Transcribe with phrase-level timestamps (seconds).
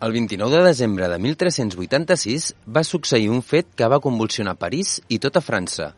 [0.00, 5.18] El 29 de desembre de 1386 va succeir un fet que va convulsionar París i
[5.20, 5.90] tota França.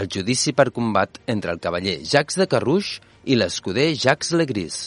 [0.00, 4.78] El judici per combat entre el cavaller Jacques de Carrouche i l'escuder Jacques Legris.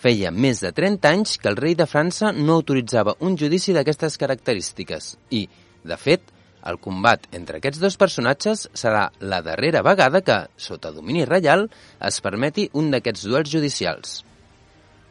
[0.00, 4.16] Feia més de 30 anys que el rei de França no autoritzava un judici d'aquestes
[4.24, 5.42] característiques i,
[5.84, 6.24] de fet,
[6.72, 11.66] el combat entre aquests dos personatges serà la darrera vegada que, sota domini reial,
[12.00, 14.16] es permeti un d'aquests duels judicials.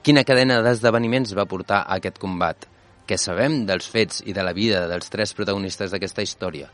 [0.01, 2.65] Quina cadena d'esdeveniments va portar a aquest combat?
[3.09, 6.67] Què sabem dels fets i de la vida dels tres protagonistes d'aquesta història?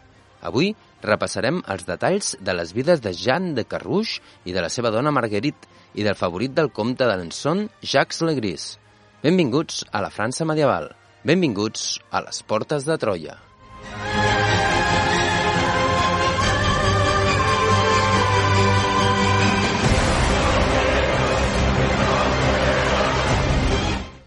[0.44, 0.74] Avui
[1.06, 5.16] repassarem els detalls de les vides de Jean de Carrouche i de la seva dona
[5.16, 8.68] Marguerite i del favorit del comte d'Alençon, Jacques Legris.
[9.24, 10.92] Benvinguts a la França medieval.
[11.24, 13.40] Benvinguts a les portes de Troia.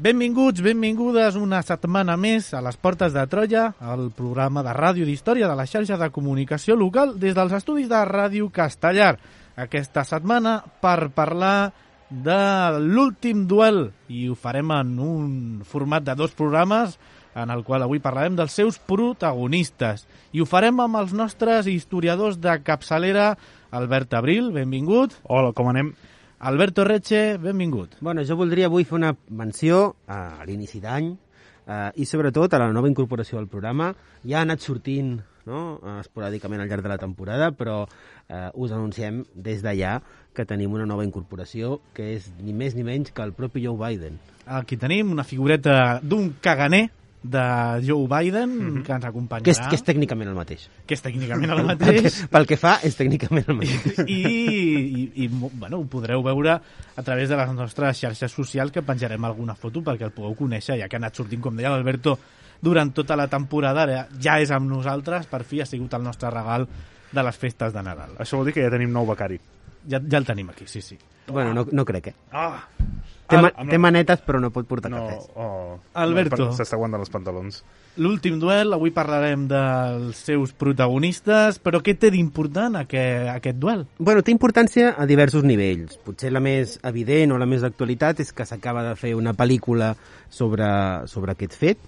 [0.09, 5.51] Benvinguts, benvingudes una setmana més a les Portes de Troia, el programa de ràdio d'història
[5.51, 9.19] de la xarxa de comunicació local des dels estudis de Ràdio Castellar.
[9.61, 11.75] Aquesta setmana per parlar
[12.09, 12.41] de
[12.81, 15.31] l'últim duel i ho farem en un
[15.69, 16.97] format de dos programes
[17.37, 20.07] en el qual avui parlarem dels seus protagonistes.
[20.33, 23.35] I ho farem amb els nostres historiadors de capçalera,
[23.77, 25.21] Albert Abril, benvingut.
[25.29, 25.93] Hola, com anem?
[26.41, 27.97] Alberto Reche, benvingut.
[28.01, 32.69] Bueno, jo voldria avui fer una menció a l'inici d'any eh, i sobretot a la
[32.71, 33.89] nova incorporació del programa.
[34.23, 35.17] Ja ha anat sortint
[35.51, 35.63] no?
[35.99, 39.97] esporàdicament al llarg de la temporada, però eh, us anunciem des d'allà
[40.31, 43.75] que tenim una nova incorporació que és ni més ni menys que el propi Joe
[43.75, 44.21] Biden.
[44.47, 46.87] Aquí tenim una figureta d'un caganer
[47.23, 48.83] de Joe Biden mm -hmm.
[48.83, 49.45] que ens acompanyarà.
[49.45, 50.69] Que és, que és tècnicament el mateix.
[50.87, 52.03] Que és tècnicament el Pel mateix.
[52.03, 53.99] que, pel que fa, és tècnicament el mateix.
[54.07, 56.61] I, i, i bueno, ho podreu veure
[56.97, 60.79] a través de les nostres xarxes socials que penjarem alguna foto perquè el pugueu conèixer,
[60.79, 62.19] ja que ha anat sortint, com deia l'Alberto,
[62.61, 66.31] durant tota la temporada, ara ja és amb nosaltres, per fi ha sigut el nostre
[66.31, 66.67] regal
[67.13, 68.17] de les festes de Nadal.
[68.19, 69.39] Això vol dir que ja tenim nou becari.
[69.89, 70.99] Ja, ja el tenim aquí, sí, sí.
[71.29, 72.15] Bueno, no, no crec, eh?
[72.33, 72.67] Ah,
[73.29, 75.27] Té, ma amb té manetes, però no pot portar No, cafès.
[75.37, 76.47] oh, Alberto.
[76.47, 77.63] no, S'està aguantant els pantalons.
[77.99, 83.87] L'últim duel, avui parlarem dels seus protagonistes, però què té d'important aquest, aquest duel?
[83.99, 85.99] Bueno, té importància a diversos nivells.
[86.07, 89.93] Potser la més evident o la més d'actualitat és que s'acaba de fer una pel·lícula
[90.31, 90.69] sobre,
[91.11, 91.79] sobre aquest fet.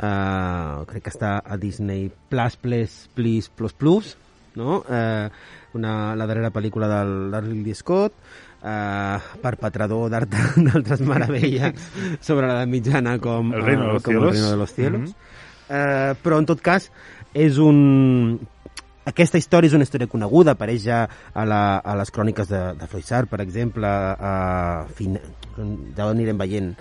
[0.00, 4.16] Uh, crec que està a Disney Plus, Plus, Plus, Plus, Plus
[4.58, 4.80] no?
[4.88, 5.30] Uh,
[5.78, 8.12] una, la darrera pel·lícula del, del Ridley Scott,
[8.62, 11.90] uh, perpetrador d'altres meravelles
[12.20, 14.32] sobre la mitjana com El Reino de los com El Cielos.
[14.34, 15.00] Reino de los Cielos.
[15.08, 15.28] Mhm.
[15.70, 16.90] Eh, però en tot cas
[17.32, 18.40] és un...
[19.06, 22.86] Aquesta història és una història coneguda, apareix ja a, la, a les cròniques de, de
[22.90, 25.16] Froissart, per exemple, a, fin...
[25.96, 26.74] ja ho anirem veient.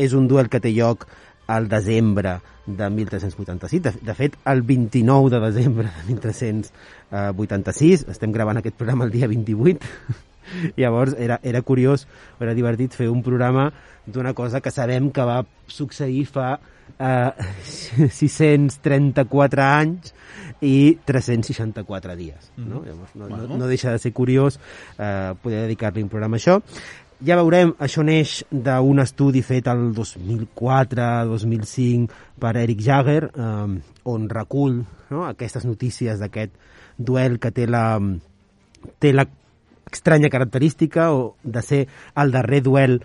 [0.00, 1.04] És un duel que té lloc
[1.52, 8.58] al desembre de 1386, de, de fet, el 29 de desembre de 1386, estem gravant
[8.62, 9.78] aquest programa el dia 28,
[10.76, 12.06] Llavors era, era curiós,
[12.40, 13.72] era divertit fer un programa
[14.06, 16.58] d'una cosa que sabem que va succeir fa
[16.98, 17.30] eh,
[18.10, 20.14] 634 anys
[20.62, 22.52] i 364 dies.
[22.56, 22.82] No?
[22.86, 23.46] Llavors, no, Bueno.
[23.48, 24.60] no, no deixa de ser curiós
[24.98, 26.60] eh, poder dedicar-li un programa a això.
[27.24, 34.82] Ja veurem, això neix d'un estudi fet el 2004-2005 per Eric Jagger, eh, on recull
[35.10, 36.52] no, aquestes notícies d'aquest
[36.98, 37.96] duel que té la,
[39.00, 39.24] té la
[39.96, 43.00] estranya característica o de ser el darrer duel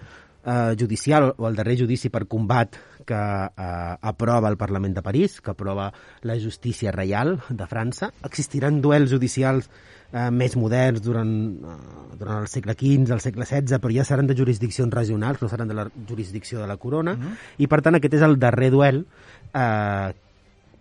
[0.45, 5.39] eh, judicial o el darrer judici per combat que eh, aprova el Parlament de París,
[5.41, 5.91] que aprova
[6.21, 8.11] la justícia reial de França.
[8.27, 9.69] Existiran duels judicials
[10.11, 11.77] eh, més moderns durant, eh,
[12.19, 15.71] durant el segle XV, el segle XVI, però ja seran de jurisdiccions regionals, no seran
[15.71, 17.15] de la jurisdicció de la corona,
[17.57, 19.05] i per tant aquest és el darrer duel
[19.53, 20.11] eh,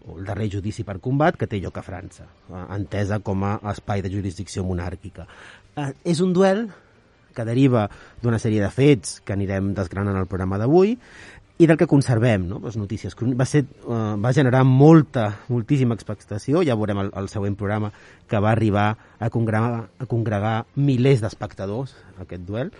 [0.00, 4.02] el darrer judici per combat que té lloc a França, eh, entesa com a espai
[4.02, 5.26] de jurisdicció monàrquica.
[5.76, 6.69] Eh, és un duel
[7.34, 7.87] que deriva
[8.22, 10.96] d'una sèrie de fets que anirem desgranant al programa d'avui
[11.61, 12.58] i del que conservem, no?
[12.64, 13.14] les notícies.
[13.37, 17.90] Va, ser, uh, va generar molta, moltíssima expectació, ja veurem el, el següent programa,
[18.26, 18.87] que va arribar
[19.20, 21.93] a congregar, a congregar milers d'espectadors,
[22.25, 22.72] aquest duel,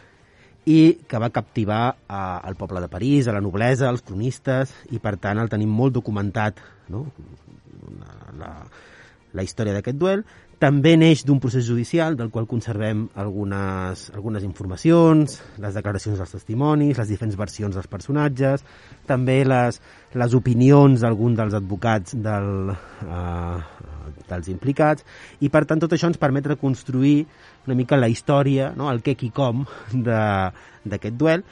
[0.64, 5.00] i que va captivar a, al poble de París, a la noblesa, als cronistes, i
[5.00, 7.04] per tant el tenim molt documentat, no?
[8.00, 8.52] la, la,
[9.37, 10.25] la història d'aquest duel,
[10.60, 16.98] també neix d'un procés judicial del qual conservem algunes, algunes informacions, les declaracions dels testimonis,
[17.00, 18.64] les diferents versions dels personatges,
[19.08, 19.80] també les,
[20.20, 22.74] les opinions d'algun dels advocats del,
[23.06, 23.86] eh,
[24.28, 25.06] dels implicats,
[25.40, 27.22] i per tant tot això ens permet reconstruir
[27.64, 28.90] una mica la història, no?
[28.92, 29.64] el què i com
[29.96, 31.46] d'aquest duel,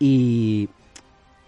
[0.00, 0.14] i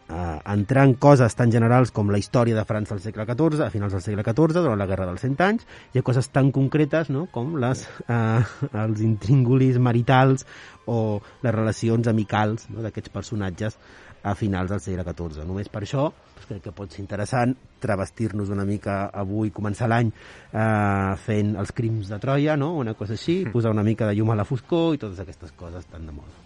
[0.09, 3.71] eh, entrar en coses tan generals com la història de França al segle XIV, a
[3.71, 7.11] finals del segle XIV, durant la Guerra dels Cent Anys, i a coses tan concretes
[7.11, 7.27] no?
[7.33, 8.43] com les, eh,
[8.85, 10.47] els intríngulis maritals
[10.87, 12.83] o les relacions amicals no?
[12.85, 13.79] d'aquests personatges
[14.27, 15.45] a finals del segle XIV.
[15.47, 20.11] Només per això doncs crec que pot ser interessant travestir-nos una mica avui, començar l'any
[20.11, 22.75] eh, fent els crims de Troia, no?
[22.81, 25.87] una cosa així, posar una mica de llum a la foscor i totes aquestes coses
[25.91, 26.46] tan de moda.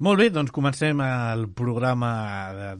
[0.00, 2.10] Molt bé, doncs comencem el programa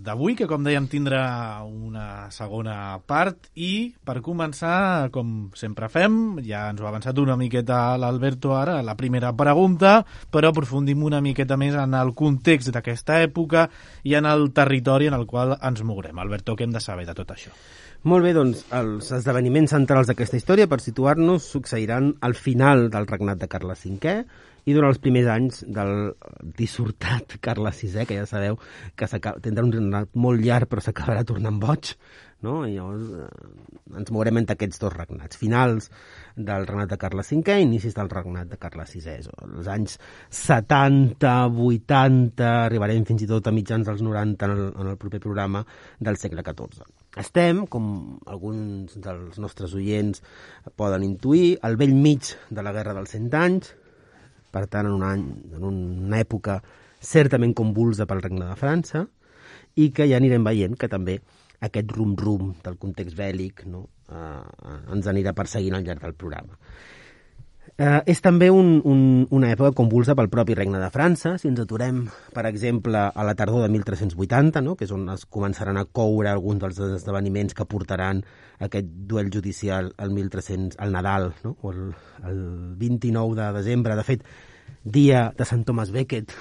[0.01, 1.25] d'avui, que com dèiem tindrà
[1.69, 7.37] una segona part i per començar, com sempre fem, ja ens ho ha avançat una
[7.37, 9.99] miqueta l'Alberto ara, la primera pregunta,
[10.33, 13.69] però aprofundim una miqueta més en el context d'aquesta època
[14.09, 16.25] i en el territori en el qual ens mourem.
[16.25, 17.53] Alberto, què hem de saber de tot això?
[18.09, 23.45] Molt bé, doncs els esdeveniments centrals d'aquesta història, per situar-nos, succeiran al final del regnat
[23.45, 24.23] de Carles V,
[24.65, 25.95] i durant els primers anys del
[26.59, 28.59] dissortat Carles VI, que ja sabeu
[28.97, 29.09] que
[29.45, 31.95] tindrà un regnat molt llarg però s'acabarà tornant boig,
[32.45, 32.61] no?
[32.65, 33.27] I llavors eh,
[34.01, 35.39] ens mourem entre aquests dos regnats.
[35.41, 35.91] Finals
[36.37, 39.29] del regnat de Carles V, inicis del regnat de Carles VI.
[39.47, 39.99] Els anys
[40.41, 45.21] 70, 80, arribarem fins i tot a mitjans dels 90 en el, en el proper
[45.21, 45.65] programa
[45.99, 46.89] del segle XIV.
[47.21, 47.85] Estem, com
[48.31, 50.23] alguns dels nostres oients
[50.79, 53.75] poden intuir, al vell mig de la Guerra dels Cent Anys,
[54.51, 55.25] per tant, en un any,
[55.57, 56.61] en una època
[57.01, 59.07] certament convulsa pel Regne de França,
[59.77, 61.21] i que ja anirem veient que també
[61.67, 63.85] aquest rum-rum del context bèl·lic no?
[64.11, 66.59] eh, ens anirà perseguint al llarg del programa.
[67.81, 68.99] Eh, és també un, un,
[69.33, 71.31] una època convulsa pel propi Regne de França.
[71.41, 72.03] Si ens aturem,
[72.35, 74.75] per exemple, a la tardor de 1380, no?
[74.77, 78.21] que és on es començaran a coure alguns dels esdeveniments que portaran
[78.61, 81.55] aquest duel judicial al 1300, al Nadal, no?
[81.63, 81.95] o el,
[82.29, 82.43] el
[82.83, 83.97] 29 de desembre.
[83.97, 84.29] De fet,
[84.85, 86.37] dia de Sant Thomas Becket,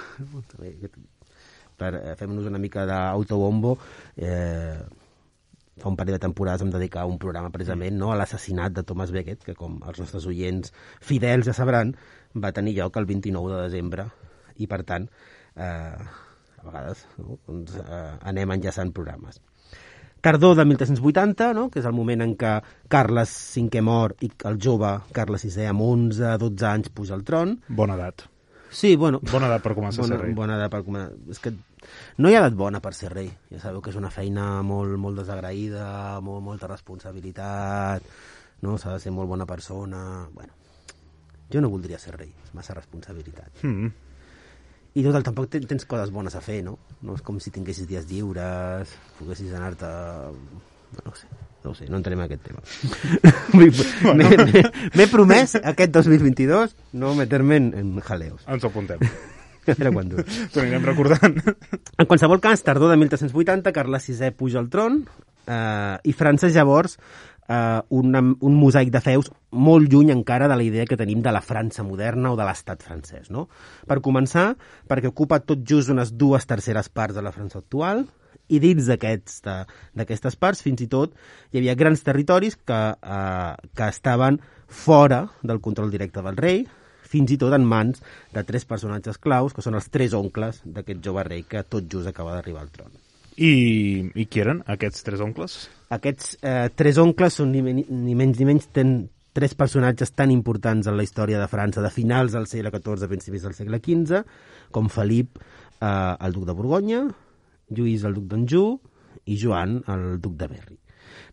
[1.79, 3.77] per eh, fer-nos una mica d'autobombo,
[4.17, 4.75] eh,
[5.81, 9.13] fa un parell de temporades vam dedicar un programa precisament no, a l'assassinat de Thomas
[9.15, 11.95] Becket, que com els nostres oients fidels ja sabran,
[12.35, 14.09] va tenir lloc el 29 de desembre
[14.59, 15.07] i per tant
[15.55, 15.95] eh,
[16.59, 19.39] a vegades no, doncs, eh, anem enllaçant programes.
[20.21, 21.69] Tardor de 1380, no?
[21.71, 22.57] que és el moment en què
[22.91, 27.55] Carles V mor i el jove Carles VI amb 11-12 anys puja al tron.
[27.69, 28.25] Bona edat.
[28.69, 29.21] Sí, bueno...
[29.31, 30.35] Bona edat per començar bona, a ser rei.
[30.35, 31.15] Bona edat per començar...
[31.31, 31.53] És que
[32.19, 33.29] No hi ha edat bona per ser rei.
[33.51, 38.03] Ja sabeu que és una feina molt, molt desagraïda, molt, molta responsabilitat,
[38.65, 38.75] no?
[38.77, 40.27] s'ha de ser molt bona persona...
[40.35, 40.51] Bueno,
[41.49, 43.63] jo no voldria ser rei, és massa responsabilitat.
[43.63, 43.87] Mm.
[44.99, 46.75] I total, tampoc ten- tens coses bones a fer, no?
[47.05, 49.87] No és com si tinguessis dies lliures, poguessis anar-te...
[51.05, 51.27] No sé,
[51.63, 52.63] no sé, no entrem en aquest tema.
[53.55, 53.69] M'he-
[54.97, 58.41] m'he- promès aquest 2022 no meter-me en, en jaleos.
[58.49, 58.99] Ens ho apuntem.
[59.69, 60.27] A veure quan dura.
[60.53, 61.39] T'ho anirem recordant.
[61.97, 65.03] En qualsevol cas, tardor de 1380, Carles VI puja al tron
[65.47, 66.97] eh, i França llavors
[67.49, 71.33] eh, una, un mosaic de feus molt lluny encara de la idea que tenim de
[71.33, 73.31] la França moderna o de l'estat francès.
[73.33, 73.47] No?
[73.89, 74.53] Per començar,
[74.87, 78.05] perquè ocupa tot just unes dues terceres parts de la França actual
[78.49, 81.13] i dins d'aquestes parts, fins i tot,
[81.51, 86.63] hi havia grans territoris que, eh, que estaven fora del control directe del rei,
[87.09, 88.01] fins i tot en mans
[88.35, 92.07] de tres personatges claus, que són els tres oncles d'aquest jove rei que tot just
[92.11, 92.91] acaba d'arribar al tron.
[93.39, 95.53] I, I qui eren aquests tres oncles?
[95.95, 98.97] Aquests eh, tres oncles són ni, men- ni menys ni menys ten
[99.33, 103.45] tres personatges tan importants en la història de França de finals del segle XIV, principis
[103.45, 104.23] del segle XV,
[104.75, 105.39] com Felip,
[105.79, 107.03] eh, el duc de Borgonya,
[107.69, 108.75] Lluís, el duc d'Anjou,
[109.29, 110.77] i Joan, el duc de Berry.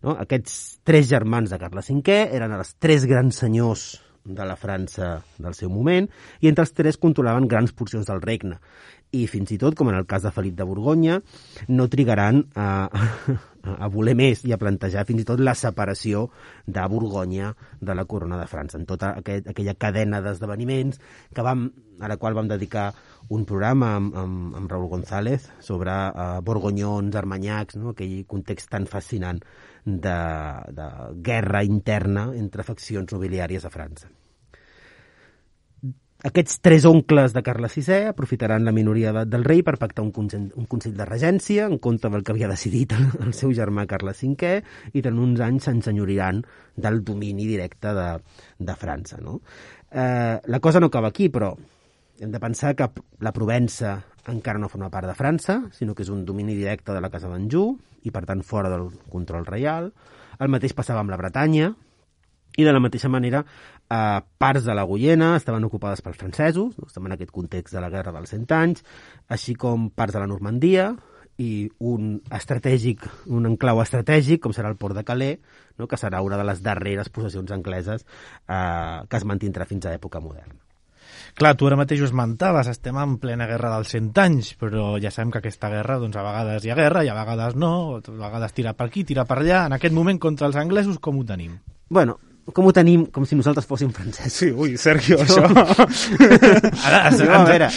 [0.05, 0.15] No?
[0.21, 3.87] Aquests tres germans de Carles V eren els tres grans senyors
[4.27, 6.09] de la França del seu moment
[6.41, 8.59] i entre els tres controlaven grans porcions del regne.
[9.15, 11.21] I fins i tot, com en el cas de Felip de Borgonya,
[11.71, 12.89] no trigaran a,
[13.87, 16.27] a voler més i a plantejar fins i tot la separació
[16.67, 21.01] de Borgonya de la corona de França, en tota aquest, aquella cadena d'esdeveniments
[21.35, 21.69] que vam,
[22.01, 22.91] a la qual vam dedicar
[23.31, 27.95] un programa amb, amb, amb Raúl González sobre uh, borgonyons, armanyacs, no?
[27.95, 29.43] aquell context tan fascinant
[29.87, 30.19] de,
[30.77, 30.91] de
[31.23, 34.16] guerra interna entre faccions nobiliàries a França.
[36.27, 40.09] Aquests tres oncles de Carles VI aprofitaran la minoria d'edat del rei per pactar un
[40.11, 43.85] consell, un consell de regència en compte del que havia decidit el, el seu germà
[43.87, 44.51] Carles V
[44.91, 46.43] i durant uns anys s'ensenyoriran
[46.75, 48.09] del domini directe de,
[48.59, 49.21] de França.
[49.23, 49.39] No?
[49.93, 51.53] Eh, la cosa no acaba aquí, però
[52.19, 52.91] hem de pensar que
[53.23, 57.05] la Provença encara no forma part de França, sinó que és un domini directe de
[57.05, 59.93] la Casa d'Anjou i, per tant, fora del control reial.
[60.43, 61.71] El mateix passava amb la Bretanya,
[62.57, 63.45] i de la mateixa manera,
[63.91, 66.87] eh, parts de la Guyena estaven ocupades pels francesos, no?
[66.87, 68.85] estem en aquest context de la Guerra dels Cent Anys,
[69.29, 70.91] així com parts de la Normandia
[71.43, 75.41] i un estratègic, un enclau estratègic, com serà el port de Calais,
[75.77, 75.89] no?
[75.89, 78.07] que serà una de les darreres possessions angleses
[78.49, 80.57] eh, que es mantindrà fins a època moderna.
[81.37, 85.13] Clar, tu ara mateix ho esmentaves, estem en plena guerra dels 100 anys, però ja
[85.13, 88.15] sabem que aquesta guerra, doncs a vegades hi ha guerra i a vegades no, a
[88.23, 89.67] vegades tira per aquí, tira per allà.
[89.69, 91.59] En aquest moment, contra els anglesos, com ho tenim?
[91.93, 92.17] Bueno,
[92.55, 93.07] com ho tenim?
[93.11, 94.33] Com si nosaltres fóssim francesos.
[94.33, 95.43] Sí, ui, Sergio, això...
[96.87, 97.69] Ara, Jo, a veure,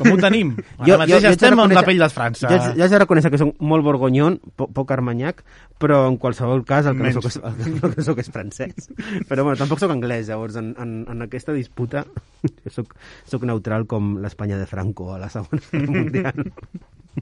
[0.00, 0.50] com ho tenim?
[0.82, 2.50] Ara mateix haig de estem amb la pell de França.
[2.50, 5.40] Jo, jo haig de reconèixer que soc molt borgonyon, po poc armanyac,
[5.80, 7.20] però en qualsevol cas el que, no Menys.
[7.20, 8.90] soc, és, el que no soc és francès.
[9.30, 12.04] Però bueno, tampoc sóc anglès, llavors en, en, en aquesta disputa
[12.44, 12.94] jo soc,
[13.28, 16.52] soc neutral com l'Espanya de Franco a la Segona Guerra Mundial.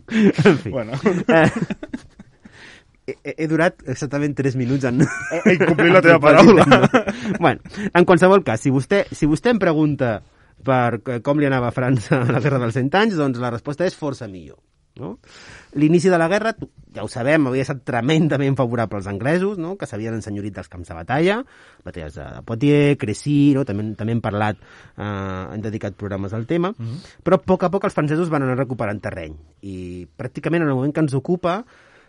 [0.44, 0.70] en fi.
[0.70, 0.98] Bueno,
[1.28, 1.44] He,
[3.06, 5.02] he, he durat exactament 3 minuts en...
[5.02, 6.66] he incomplit la teva paraula.
[7.44, 7.60] bueno,
[7.92, 10.18] en qualsevol cas, si vostè, si vostè em pregunta
[10.66, 13.86] per com li anava a França a la Guerra dels Cent Anys, doncs la resposta
[13.86, 14.58] és força millor.
[14.96, 15.18] No?
[15.76, 16.54] L'inici de la guerra,
[16.96, 19.74] ja ho sabem, havia estat tremendament favorable als anglesos, no?
[19.76, 21.36] que s'havien ensenyorit dels camps de batalla,
[21.84, 23.66] batalles de Poitiers, Crecy, no?
[23.68, 24.62] també, també hem parlat,
[24.96, 25.10] eh,
[25.52, 27.20] hem dedicat programes al tema, mm -hmm.
[27.22, 30.74] però a poc a poc els francesos van anar recuperant terreny, i pràcticament en el
[30.74, 31.64] moment que ens ocupa,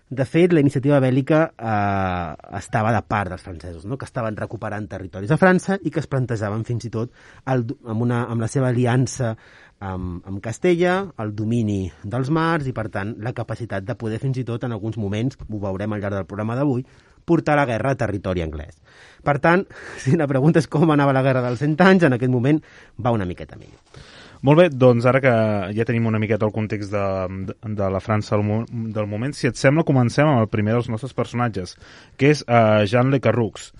[0.09, 3.97] de fet, la iniciativa bèl·lica eh, estava de part dels francesos, no?
[3.99, 7.11] que estaven recuperant territoris a França i que es plantejaven fins i tot
[7.51, 9.33] el, amb, una, amb la seva aliança
[9.79, 14.39] amb, amb Castella, el domini dels mars i, per tant, la capacitat de poder fins
[14.39, 16.85] i tot, en alguns moments, ho veurem al llarg del programa d'avui,
[17.27, 18.79] portar la guerra a territori anglès.
[19.27, 19.65] Per tant,
[20.01, 22.63] si la pregunta és com anava la guerra dels cent anys, en aquest moment
[23.03, 24.07] va una miqueta millor.
[24.45, 25.33] Molt bé, doncs ara que
[25.77, 27.07] ja tenim una miqueta el context de,
[27.49, 30.75] de, de la França del, mo del moment, si et sembla, comencem amb el primer
[30.77, 31.77] dels nostres personatges,
[32.17, 33.71] que és uh, Jean Le Carroux.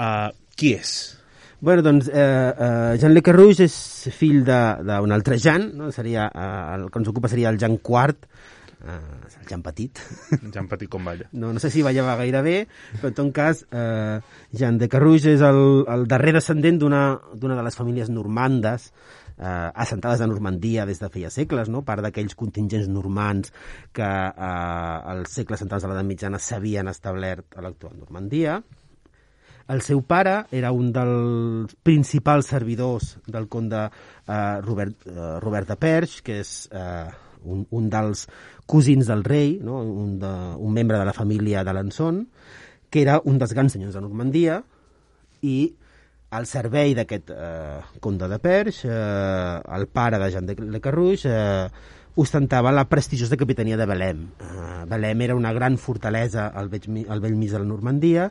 [0.00, 0.98] Uh, qui és?
[1.60, 3.74] Bueno, doncs, eh, eh, Jean Le Carrouge és
[4.16, 5.90] fill d'un altre Jean, no?
[5.92, 8.24] seria, eh, el que ens ocupa seria el Jean IV,
[8.80, 8.96] eh,
[9.42, 10.00] el Jean Petit.
[10.54, 11.28] Jean Petit com balla.
[11.32, 12.56] No, no sé si ballava gaire bé,
[12.94, 14.16] però en tot cas, eh,
[14.56, 17.04] Jean de Carrouge és el, el darrer descendent d'una
[17.36, 18.88] de les famílies normandes,
[19.40, 21.82] eh, assentades a Normandia des de feia segles, no?
[21.86, 23.52] part d'aquells contingents normans
[23.96, 28.60] que eh, als segles centrals de l'edat mitjana s'havien establert a l'actual Normandia.
[29.70, 35.76] El seu pare era un dels principals servidors del conde eh, Robert, eh, Robert de
[35.78, 37.06] Perche, que és eh,
[37.44, 38.26] un, un dels
[38.70, 39.80] cosins del rei, no?
[39.80, 42.24] un, de, un membre de la família d'Alençon,
[42.90, 44.60] que era un dels grans senyors de Normandia,
[45.46, 45.70] i
[46.30, 48.90] al servei d'aquest eh, conde de Perx, eh,
[49.76, 54.24] el pare de Jean de Le Carrouge, eh, ostentava la prestigiosa capitania de Belém.
[54.38, 58.30] Eh, Belém era una gran fortalesa al vell, al vell mig de la Normandia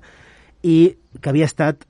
[0.64, 1.86] i que havia estat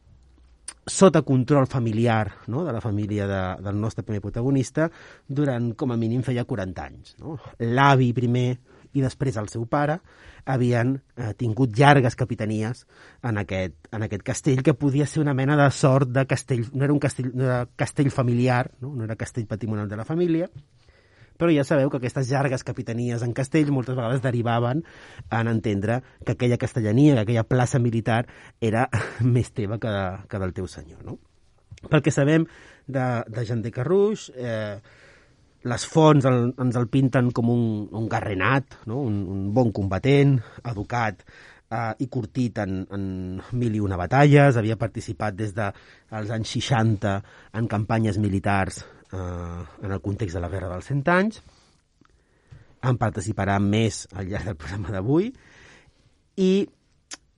[0.89, 2.63] sota control familiar no?
[2.66, 4.89] de la família de, del nostre primer protagonista
[5.28, 7.16] durant, com a mínim, feia 40 anys.
[7.22, 7.38] No?
[7.60, 8.58] L'avi primer
[8.93, 10.00] i després el seu pare
[10.50, 12.86] havien eh, tingut llargues capitanies
[13.24, 16.88] en aquest, en aquest castell, que podia ser una mena de sort de castell, no
[16.88, 20.50] era un castell, no era castell familiar, no, no era castell patrimonial de la família,
[21.39, 24.84] però ja sabeu que aquestes llargues capitanies en castell moltes vegades derivaven
[25.31, 28.25] en entendre que aquella castellania, que aquella plaça militar
[28.60, 28.89] era
[29.24, 31.00] més teva que, de, que del teu senyor.
[31.08, 31.15] No?
[31.88, 32.43] Pel que sabem
[32.88, 34.81] de, de Jean de Carrouge, eh,
[35.68, 39.01] les fonts el, ens el pinten com un, un garrenat, no?
[39.04, 40.38] un, un bon combatent,
[40.72, 43.04] educat eh, i curtit en, en
[43.60, 47.16] mil i una batalles, havia participat des dels anys 60
[47.60, 49.20] en campanyes militars eh,
[49.84, 51.42] en el context de la Guerra dels Cent Anys,
[52.80, 55.34] en participarà més al llarg del programa d'avui,
[56.39, 56.51] i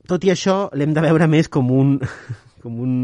[0.07, 1.95] tot i això l'hem de veure més com un,
[2.61, 2.97] com un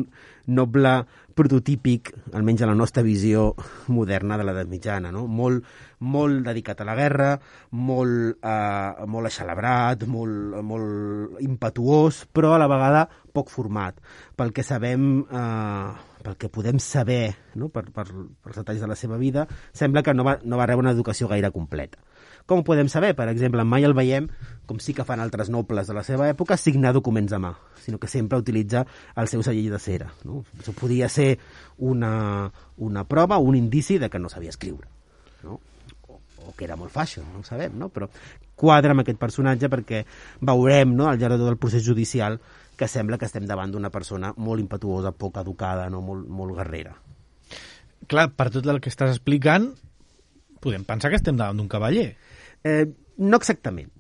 [0.47, 0.99] noble
[1.37, 3.51] prototípic, almenys a la nostra visió
[3.93, 5.27] moderna de l'edat mitjana, no?
[5.29, 5.65] Molt,
[6.01, 7.29] molt dedicat a la guerra,
[7.77, 14.01] molt, eh, molt aixalabrat, molt, molt impetuós, però a la vegada poc format.
[14.35, 17.69] Pel que sabem, eh, pel que podem saber no?
[17.69, 20.67] per, per, per els detalls de la seva vida, sembla que no va, no va
[20.67, 22.01] rebre una educació gaire completa.
[22.47, 23.11] Com ho podem saber?
[23.15, 24.29] Per exemple, mai el veiem,
[24.67, 27.51] com sí que fan altres nobles de la seva època, signar documents a mà,
[27.83, 28.85] sinó que sempre utilitza
[29.19, 30.07] el seu segell de cera.
[30.23, 30.45] No?
[30.55, 31.33] Això podia ser
[31.77, 34.87] una, una prova, un indici de que no sabia escriure.
[35.43, 35.59] No?
[36.07, 37.89] O, o que era molt fàcil, no ho sabem, no?
[37.91, 38.07] però
[38.57, 40.05] quadra amb aquest personatge perquè
[40.47, 42.39] veurem no, al llarg de tot el procés judicial
[42.77, 45.99] que sembla que estem davant d'una persona molt impetuosa, poc educada, no?
[46.05, 46.95] molt, molt guerrera.
[48.07, 49.71] Clar, per tot el que estàs explicant,
[50.63, 52.13] podem pensar que estem davant d'un cavaller.
[52.63, 52.85] Eh,
[53.17, 53.91] no exactament.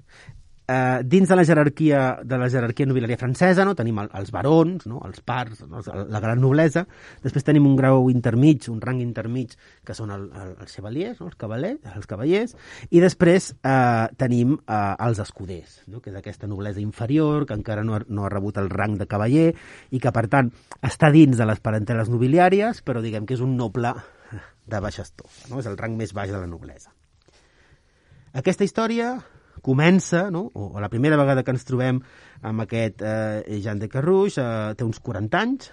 [0.69, 3.71] Eh, dins de la jerarquia de la jerarquia nobiliària francesa no?
[3.71, 4.97] tenim el, els barons, no?
[5.07, 5.79] els pars, no?
[6.11, 6.83] la gran noblesa,
[7.23, 9.53] després tenim un grau intermig, un rang intermig,
[9.87, 11.29] que són el, el, els chevaliers, no?
[11.31, 12.57] els, cavallers, els cavallers,
[12.91, 16.03] i després eh, tenim eh, els escuders, no?
[16.03, 19.07] que és aquesta noblesa inferior, que encara no ha, no ha rebut el rang de
[19.07, 19.53] cavaller,
[19.95, 20.51] i que, per tant,
[20.83, 23.95] està dins de les parenteles nobiliàries, però diguem que és un noble
[24.67, 25.63] de baixa estofa, no?
[25.63, 26.91] és el rang més baix de la noblesa.
[28.37, 29.15] Aquesta història
[29.65, 30.43] comença, no?
[30.53, 31.97] o, la primera vegada que ens trobem
[32.45, 35.71] amb aquest eh, Jean de Carrouge, eh, té uns 40 anys,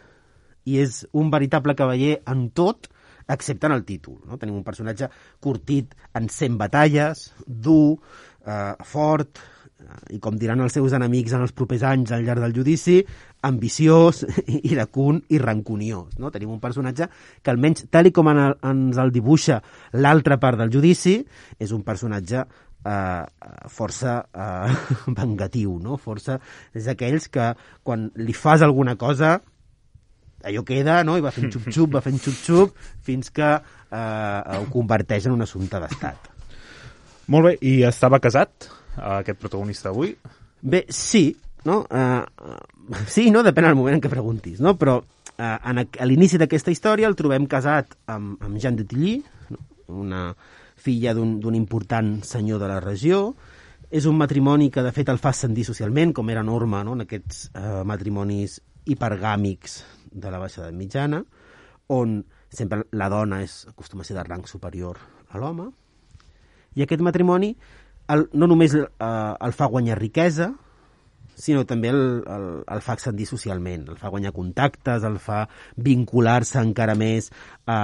[0.64, 2.88] i és un veritable cavaller en tot,
[3.28, 4.16] excepte en el títol.
[4.24, 4.38] No?
[4.40, 5.10] Tenim un personatge
[5.44, 7.98] curtit en 100 batalles, dur,
[8.46, 9.44] eh, fort,
[10.14, 13.02] i com diran els seus enemics en els propers anys al llarg del judici,
[13.44, 14.24] ambiciós,
[14.62, 16.18] iracun i rancuniós.
[16.18, 16.32] No?
[16.34, 17.08] Tenim un personatge
[17.42, 19.60] que almenys, tal i com en el, ens el dibuixa
[20.00, 21.18] l'altra part del judici,
[21.60, 22.44] és un personatge
[22.84, 23.24] eh,
[23.70, 24.76] força eh,
[25.20, 25.98] vengatiu, no?
[26.00, 26.38] força
[26.74, 27.50] és d'aquells que
[27.82, 29.38] quan li fas alguna cosa
[30.44, 31.16] allò queda, no?
[31.16, 35.80] i va fent xup-xup, va fent xup-xup, fins que eh, ho converteix en un assumpte
[35.80, 36.30] d'estat.
[37.32, 38.68] Molt bé, i estava casat,
[39.00, 40.12] aquest protagonista avui?
[40.60, 41.30] Bé, sí,
[41.64, 41.82] no?
[41.88, 43.44] Uh, sí, no?
[43.46, 44.74] Depèn del moment en què preguntis, no?
[44.80, 49.16] Però uh, en, a l'inici d'aquesta història el trobem casat amb, amb Jean de Tilly,
[49.92, 50.28] una,
[50.84, 53.34] filla d'un important senyor de la regió.
[53.94, 56.96] És un matrimoni que, de fet, el fa ascendir socialment, com era norma no?
[56.96, 58.58] en aquests eh, matrimonis
[58.90, 59.78] hipergàmics
[60.10, 61.22] de la baixa edat mitjana,
[61.94, 62.18] on
[62.54, 64.98] sempre la dona és, acostuma a ser de rang superior
[65.30, 65.68] a l'home.
[66.74, 67.52] I aquest matrimoni
[68.10, 70.50] el, no només eh, el fa guanyar riquesa,
[71.34, 75.44] sinó també el, el, el fa ascendir socialment, el fa guanyar contactes, el fa
[75.76, 77.30] vincular-se encara més
[77.66, 77.78] a,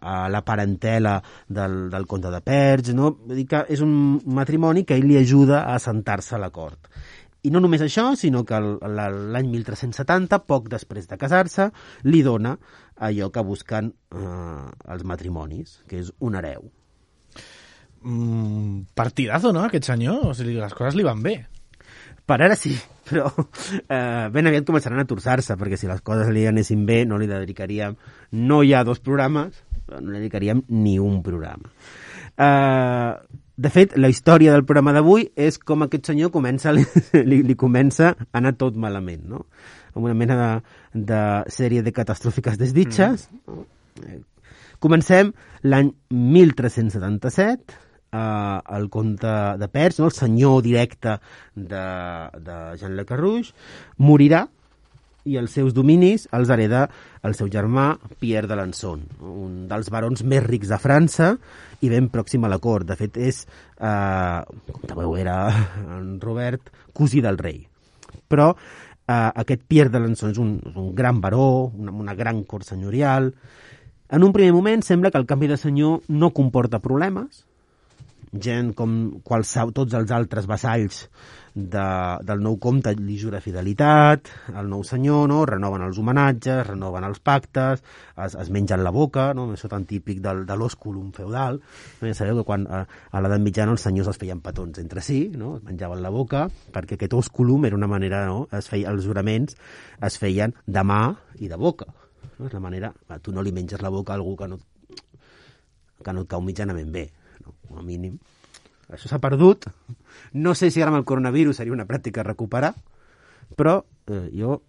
[0.00, 3.14] a la parentela del, del comte de Perge, no?
[3.24, 3.94] Vull dir que és un
[4.40, 6.90] matrimoni que ell li ajuda a assentar-se a la cort.
[7.40, 11.70] I no només això, sinó que l'any 1370, poc després de casar-se,
[12.04, 12.58] li dona
[13.00, 16.68] allò que busquen eh, els matrimonis, que és un hereu.
[18.02, 20.20] Mm, partidazo, no, aquest senyor?
[20.30, 21.38] O sigui, les coses li van bé.
[22.30, 22.70] Per ara sí,
[23.08, 27.18] però eh, ben aviat començaran a torçar-se, perquè si les coses li anessin bé no
[27.18, 27.96] li dedicaríem...
[28.38, 29.56] No hi ha dos programes,
[29.90, 31.72] no li dedicaríem ni un programa.
[32.38, 36.70] Eh, de fet, la història del programa d'avui és com aquest senyor comença,
[37.32, 39.42] li, li comença a anar tot malament, no?
[39.96, 40.50] Amb una mena de,
[41.10, 43.26] de sèrie de catastròfiques desditxes.
[43.26, 43.58] Mm.
[43.58, 43.66] No?
[44.06, 44.22] Eh,
[44.78, 45.34] comencem
[45.66, 47.80] l'any 1377,
[48.12, 50.06] eh, el comte de Pers, no?
[50.06, 51.18] el senyor directe
[51.54, 51.84] de,
[52.38, 53.54] de Jean Le Carrouge,
[53.98, 54.46] morirà
[55.28, 56.86] i els seus dominis els hereda
[57.26, 57.92] el seu germà
[58.22, 61.34] Pierre d'Alençon, un dels barons més rics de França
[61.84, 62.88] i ben pròxim a la cort.
[62.88, 63.42] De fet, és,
[63.76, 64.40] eh,
[64.72, 65.36] com sabeu, era
[65.98, 67.66] en Robert, cosí del rei.
[68.28, 73.34] Però eh, aquest Pierre d'Alençon és un, un gran baró, una, una gran cort senyorial.
[74.10, 77.44] En un primer moment sembla que el canvi de senyor no comporta problemes,
[78.32, 81.06] gent com qualsevol, tots els altres vassalls
[81.54, 81.86] de,
[82.22, 85.40] del nou comte li jura fidelitat, el nou senyor, no?
[85.48, 87.82] renoven els homenatges, renoven els pactes,
[88.14, 89.48] es, es mengen la boca, no?
[89.50, 91.58] això tan típic del, de l'òsculum feudal.
[91.58, 92.06] No?
[92.06, 95.24] Ja sabeu que quan a, a l'edat mitjana els senyors es feien petons entre si,
[95.34, 95.56] no?
[95.58, 98.44] es menjaven la boca, perquè aquest òsculum era una manera, no?
[98.54, 99.58] es feia, els juraments
[100.06, 101.02] es feien de mà
[101.42, 101.90] i de boca.
[102.38, 102.46] No?
[102.46, 104.60] És la manera, tu no li menges la boca a algú que no,
[106.00, 107.10] que no et cau mitjanament bé?
[107.68, 108.18] Com a mínim.
[108.90, 109.68] Això s'ha perdut.
[110.34, 112.74] No sé si ara amb el coronavirus seria una pràctica recuperar,
[113.56, 114.60] però eh, jo,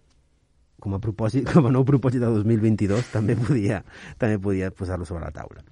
[0.82, 3.82] com a, propòsit, com a nou propòsit de 2022, també podia,
[4.18, 5.66] també podia posar-lo sobre la taula.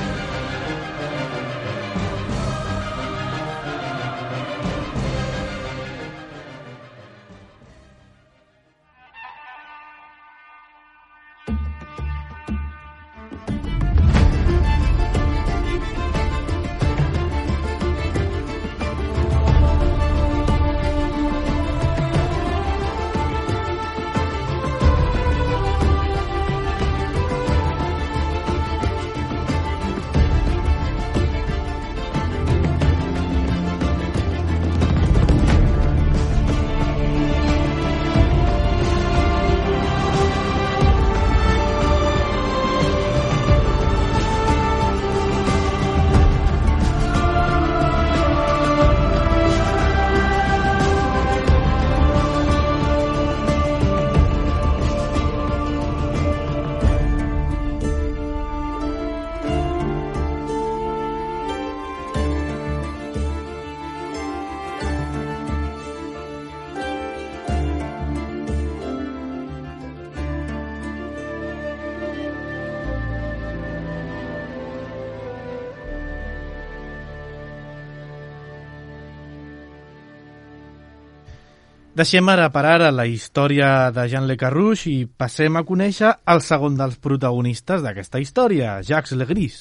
[82.00, 86.40] Deixem ara per ara la història de Jean Le Carrouge i passem a conèixer el
[86.46, 89.58] segon dels protagonistes d'aquesta història, Jacques Le Gris.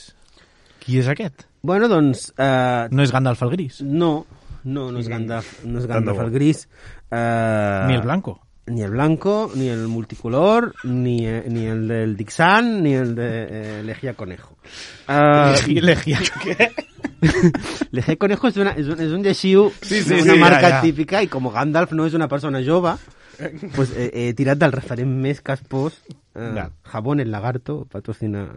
[0.78, 1.48] Qui és aquest?
[1.66, 2.28] Bueno, doncs...
[2.38, 4.12] Eh, No és Gandalf el Gris, no,
[4.62, 6.68] no, no és Gandalf, no és Gandalf el gris.
[7.10, 8.36] Eh, ni el Blanco.
[8.68, 13.28] Ni el blanco, ni el multicolor, ni, eh, ni el del Dixan, ni el de
[13.48, 14.56] eh, Legia Conejo.
[15.08, 16.20] Uh, Legia.
[16.42, 16.70] Què?
[17.90, 21.22] Legia Conejo és, una, és, un, és un lleixiu, Sí, sí, una sí, marca típica,
[21.24, 22.94] i com Gandalf no és una persona jove,
[23.74, 25.96] pues, he, he tirat del referent més caspós
[26.34, 26.70] eh, Ja.
[26.82, 28.48] Jabón el lagarto patrocina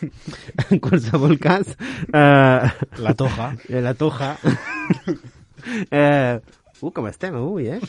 [0.70, 1.76] en qualsevol cas
[2.12, 3.56] eh, La toja.
[3.68, 4.36] Eh, la toja.
[5.90, 6.40] eh,
[6.80, 7.80] uh, com estem avui, eh?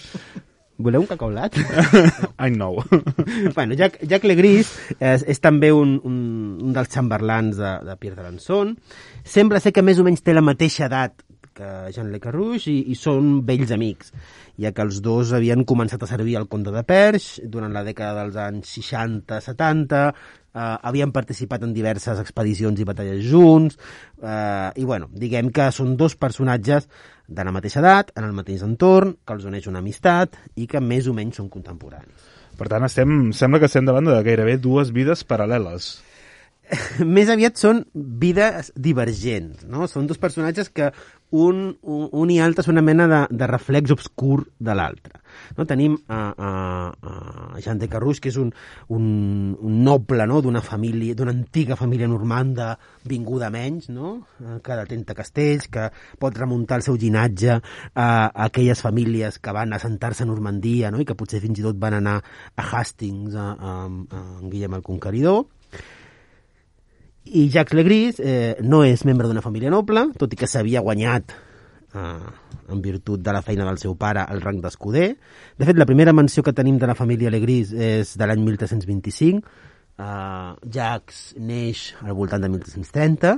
[0.78, 1.56] Voleu un cacaulat?
[2.44, 2.82] Any nou.
[3.56, 6.18] bueno, Jack, Jack Legris és, és també un, un,
[6.60, 8.74] un dels chamberlans de, de Pierre d'Alençon.
[9.24, 11.24] Sembla ser que més o menys té la mateixa edat
[11.56, 14.12] que Jean Le Carrouge i, i són vells amics,
[14.60, 18.26] ja que els dos havien començat a servir al Comte de Perche durant la dècada
[18.26, 20.02] dels anys 60-70,
[20.56, 23.78] eh, havien participat en diverses expedicions i batalles junts,
[24.22, 26.88] eh, i bueno, diguem que són dos personatges
[27.28, 30.82] de la mateixa edat, en el mateix entorn, que els uneix una amistat i que
[30.82, 32.32] més o menys són contemporanis.
[32.56, 35.96] Per tant, estem, sembla que estem davant de gairebé dues vides paral·leles.
[37.18, 39.90] més aviat són vides divergents, no?
[39.92, 40.92] Són dos personatges que
[41.36, 45.20] un, un, un i altre són una mena de, de reflex obscur de l'altre.
[45.58, 45.66] No?
[45.70, 46.52] Tenim a, a,
[47.56, 48.52] a Jean de Carrouche, que és un,
[48.94, 49.08] un,
[49.60, 50.42] un noble no?
[50.46, 52.74] d'una família, d'una antiga família normanda
[53.06, 54.16] vinguda menys, no?
[54.66, 57.62] Que detenta castells, que pot remuntar el seu llinatge a,
[58.06, 61.02] a aquelles famílies que van assentar-se a Normandia no?
[61.02, 64.86] i que potser fins i tot van anar a Hastings, a, a, a Guillem el
[64.86, 65.46] Conqueridor
[67.26, 71.34] i Jacques Legris eh, no és membre d'una família noble, tot i que s'havia guanyat
[71.96, 75.08] en virtut de la feina del seu pare el rang d'escuder.
[75.58, 79.42] De fet, la primera menció que tenim de la família Legris és de l'any 1325.
[79.96, 83.38] Eh, Jacques neix al voltant de 1330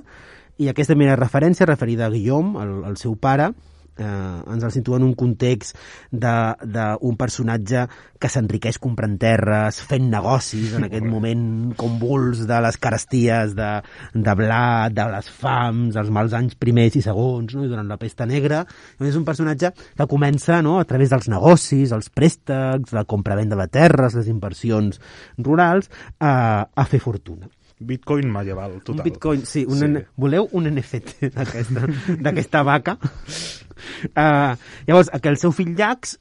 [0.58, 3.52] i aquesta primera referència referida a Guillaume, el, el seu pare,
[3.98, 5.78] eh, ens el situa en un context
[6.12, 7.86] d'un personatge
[8.18, 11.44] que s'enriqueix comprant terres, fent negocis en aquest moment
[11.78, 13.70] convuls de les caresties de,
[14.14, 17.66] de blat, de les fams, els mals anys primers i segons, no?
[17.66, 18.64] i durant la pesta negra.
[18.98, 20.78] És un personatge que comença no?
[20.82, 25.02] a través dels negocis, els préstecs, la compra-venda de terres, les inversions
[25.38, 26.34] rurals, a,
[26.74, 27.50] a fer fortuna.
[27.80, 29.04] Bitcoin medieval, total.
[29.04, 29.66] Un bitcoin, sí.
[29.70, 30.06] Un sí.
[30.18, 31.30] Voleu un NFT
[32.26, 32.98] d'aquesta vaca?
[32.98, 34.56] Uh,
[34.88, 36.18] llavors, que el seu fill Llacs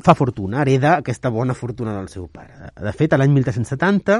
[0.00, 2.72] fa fortuna, hereda aquesta bona fortuna del seu pare.
[2.76, 4.18] De fet, a l'any 1370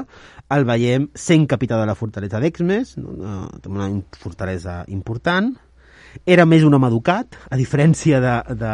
[0.57, 3.89] el veiem sent capità de la fortalesa d'Exmes, una, una
[4.21, 5.53] fortalesa important,
[6.25, 8.73] era més un home educat, a diferència de, de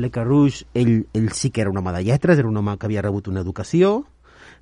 [0.00, 2.86] Le Carrouge, ell, ell sí que era un home de lletres, era un home que
[2.86, 4.04] havia rebut una educació,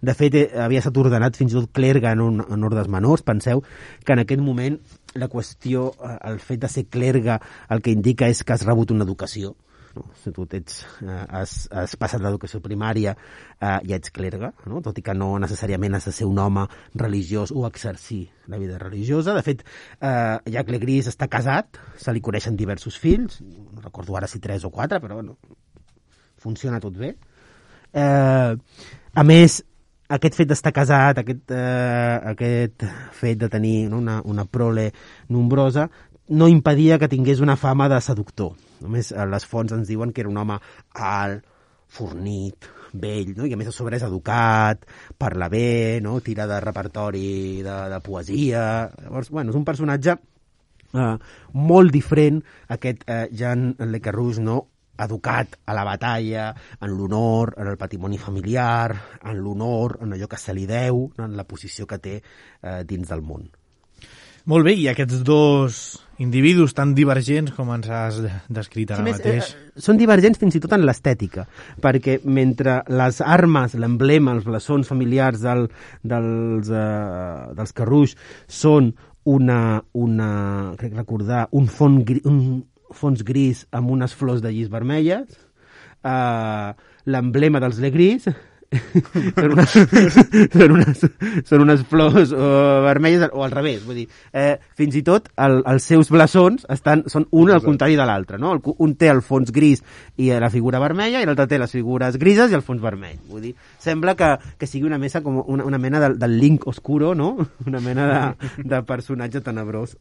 [0.01, 3.25] de fet, eh, havia estat ordenat fins i tot clergue en, un, en ordres menors.
[3.27, 3.63] Penseu
[4.05, 4.79] que en aquest moment
[5.17, 7.39] la qüestió, eh, el fet de ser clergue,
[7.71, 9.55] el que indica és que has rebut una educació.
[9.97, 10.11] No?
[10.21, 13.15] Si tu ets, eh, has, has passat l'educació primària,
[13.57, 14.83] eh, ja ets clergue, no?
[14.85, 18.77] tot i que no necessàriament has de ser un home religiós o exercir la vida
[18.83, 19.35] religiosa.
[19.35, 19.65] De fet,
[20.01, 24.69] eh, Jacques Legris està casat, se li coneixen diversos fills, no recordo ara si tres
[24.69, 25.39] o quatre, però bueno,
[26.37, 27.15] funciona tot bé.
[27.97, 28.53] Eh,
[29.17, 29.63] a més,
[30.09, 34.91] aquest fet d'estar casat, aquest, eh, aquest fet de tenir no, una, una prole
[35.29, 35.89] nombrosa,
[36.29, 38.55] no impedia que tingués una fama de seductor.
[38.83, 40.59] Només eh, les fonts ens diuen que era un home
[40.95, 41.45] alt,
[41.97, 42.67] fornit,
[42.99, 43.47] vell, no?
[43.47, 44.87] i a més a sobre és educat,
[45.19, 46.19] parla bé, no?
[46.25, 48.65] tira de repertori de, de poesia...
[49.03, 51.13] Llavors, bueno, és un personatge eh,
[51.55, 52.43] molt diferent,
[52.75, 54.01] aquest eh, Jean Le
[54.41, 54.59] no?
[55.05, 56.49] Educat a la batalla,
[56.81, 61.37] en l'honor, en el patrimoni familiar, en l'honor, en allò que se li deu, en
[61.37, 63.47] la posició que té eh, dins del món.
[64.47, 65.79] Molt bé, i aquests dos
[66.23, 69.49] individus tan divergents com ens has descrit ara sí, més, mateix...
[69.51, 71.45] Eh, són divergents fins i tot en l'estètica,
[71.83, 75.67] perquè mentre les armes, l'emblema, els blasons familiars del,
[76.07, 78.15] dels, eh, dels carruix
[78.47, 78.95] són
[79.27, 80.31] una, una,
[80.79, 81.99] crec recordar, un font,
[82.31, 82.41] un,
[82.95, 85.39] fons gris amb unes flors de llis vermelles,
[86.05, 86.75] uh,
[87.07, 88.29] l'emblema dels legris,
[89.37, 89.75] són, unes,
[90.57, 91.03] són, unes,
[91.47, 95.61] són unes flors uh, vermelles o al revés, vull dir, eh, fins i tot el,
[95.71, 98.57] els seus blasons estan, són un al contrari de l'altre, no?
[98.57, 99.85] El, un té el fons gris
[100.19, 103.47] i la figura vermella i l'altre té les figures grises i el fons vermell, vull
[103.49, 107.15] dir, sembla que, que sigui una, mesa com una, una mena del, del link oscuro,
[107.15, 107.35] no?
[107.67, 109.97] Una mena de, de personatge tenebrós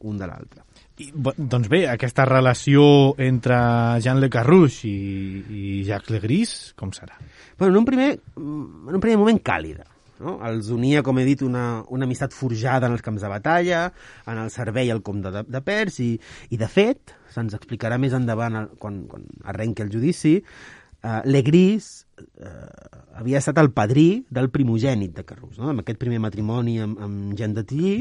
[0.00, 0.62] un de l'altre.
[0.96, 2.86] I, doncs bé, aquesta relació
[3.20, 3.56] entre
[4.00, 7.18] Jean Le Carrouche i, i Jacques Le Gris, com serà?
[7.58, 8.08] Bueno, en un primer,
[8.40, 9.84] en un primer moment càlida.
[10.24, 10.38] No?
[10.48, 13.82] Els unia, com he dit, una, una amistat forjada en els camps de batalla,
[14.24, 16.14] en el servei al comte de, de Pers, i,
[16.48, 21.90] i de fet, se'ns explicarà més endavant, quan, quan arrenqui el judici, uh, Le Gris
[22.24, 25.68] uh, havia estat el padrí del primogènit de Carrús, no?
[25.74, 28.00] amb aquest primer matrimoni amb, amb Jean de Tilly,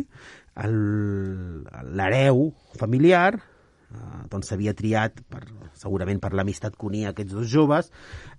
[0.56, 2.48] l'hereu
[2.80, 5.44] familiar eh, doncs s'havia triat, per,
[5.76, 7.92] segurament per l'amistat que unia aquests dos joves,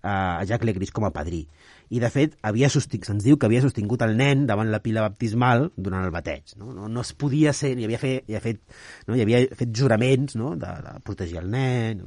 [0.02, 1.46] eh, a Jacques Legris com a padrí
[1.90, 5.04] i de fet havia sostingut, se'ns diu que havia sostingut el nen davant la pila
[5.04, 6.56] baptismal durant el bateig.
[6.58, 8.62] No, no, no es podia ser, hi havia fet, hi havia fet,
[9.06, 12.02] no, hi havia fet juraments no, de, de protegir el nen.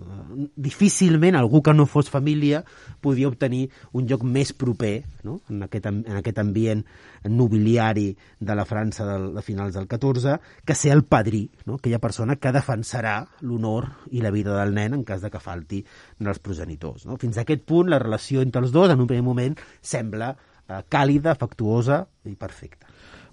[0.70, 2.64] Difícilment algú que no fos família
[3.04, 6.84] podia obtenir un lloc més proper no, en, aquest, en aquest ambient
[7.28, 12.00] nobiliari de la França del, de finals del 14 que ser el padrí, no, aquella
[12.00, 15.84] persona que defensarà l'honor i la vida del nen en cas de que falti
[16.20, 17.06] dels progenitors.
[17.10, 17.18] No?
[17.20, 20.82] Fins a aquest punt la relació entre els dos en un primer moment sembla eh,
[20.90, 22.88] càlida, afectuosa i perfecta.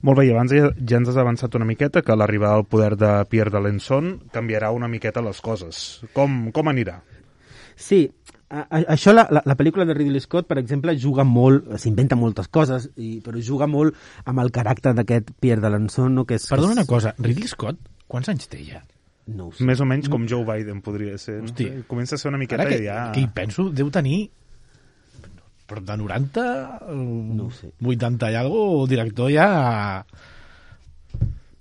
[0.07, 2.93] Molt bé, i abans ja, ja ens has avançat una miqueta que l'arribada al poder
[3.01, 6.03] de Pierre d'Alençon canviarà una miqueta les coses.
[6.15, 7.01] Com, com anirà?
[7.77, 8.07] Sí,
[8.49, 12.19] a, a, això, la, la, la pel·lícula de Ridley Scott, per exemple, juga molt, s'inventa
[12.19, 16.27] moltes coses, i, però juga molt amb el caràcter d'aquest Pierre d'Alençon, no?
[16.29, 16.47] que és...
[16.51, 18.83] Perdona és, una cosa, Ridley Scott, quants anys té ja?
[19.27, 19.67] No ho sé.
[19.67, 21.41] Més o menys com Joe Biden podria ser.
[21.41, 21.51] No?
[21.51, 21.67] Hosti.
[21.91, 23.09] Comença a ser una miqueta que, ja...
[23.15, 24.29] que hi penso, deu tenir
[25.67, 26.43] però de 90
[26.95, 27.73] No ho sé.
[27.83, 29.49] 80 i algo, el director ja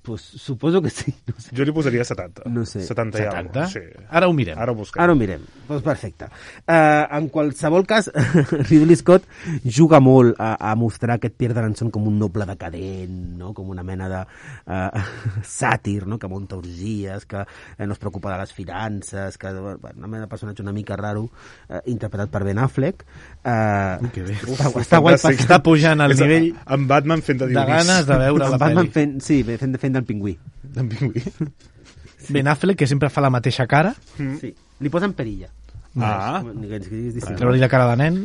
[0.05, 1.13] Pues, suposo que sí.
[1.25, 1.49] No sé.
[1.57, 2.43] Jo li posaria 70.
[2.53, 2.83] No sé.
[2.85, 3.39] 70 i 70?
[3.39, 3.81] alguna Sí.
[4.09, 4.59] Ara ho mirem.
[4.61, 5.01] Ara ho busquem.
[5.01, 5.41] Ara ho mirem.
[5.67, 6.27] Doncs perfecte.
[6.67, 8.11] Uh, en qualsevol cas,
[8.69, 9.25] Ridley Scott
[9.65, 13.53] juga molt a, a mostrar aquest Pierre d'Arançon com un noble decadent, no?
[13.57, 15.09] com una mena de uh,
[15.57, 16.19] sàtir, no?
[16.21, 20.23] que munta orgies, que eh, no es preocupa de les finances, que bueno, una mena
[20.25, 23.05] de personatge una mica raro, uh, interpretat per Ben Affleck.
[23.41, 24.37] Uh, que bé.
[24.45, 25.17] Està, està guai.
[25.17, 28.85] Està pujant És nivell Amb Batman fent de de ganes de veure la En Batman
[28.85, 28.93] pel·li.
[28.93, 30.35] fent, sí, fent, fent del pingüí.
[30.75, 31.23] D'en Pingüí.
[32.29, 33.93] Ben Affleck, que sempre fa la mateixa cara,
[34.41, 34.53] Sí.
[34.83, 35.47] Li posen perilla.
[35.95, 36.41] Ah.
[36.43, 38.17] Treure-li la cara de nen,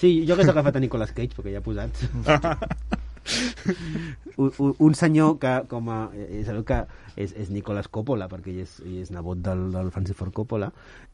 [0.00, 1.90] Sí, jo que he agafat a Nicolas Cage, perquè ja ha posat.
[4.40, 6.00] un, un, senyor que, com a...
[6.14, 6.80] Eh, sabeu que
[7.16, 10.70] és, és Nicolas Coppola, perquè ell és, ell és nebot del, del Francis Ford Coppola,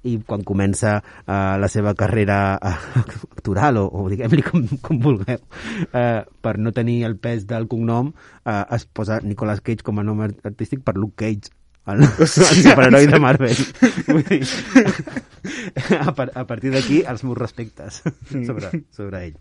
[0.07, 2.87] i quan comença uh, la seva carrera uh,
[3.33, 5.43] actoral, o, o diguem-li com, com vulgueu,
[5.91, 8.13] uh, per no tenir el pes del cognom,
[8.45, 11.56] uh, es posa Nicolas Cage com a nom artístic per Luke Cage,
[11.87, 13.57] el, el superheroi de Marvel.
[14.09, 14.41] Vull dir,
[16.01, 19.39] a, par a partir d'aquí, els meus respectes sobre, sobre ell.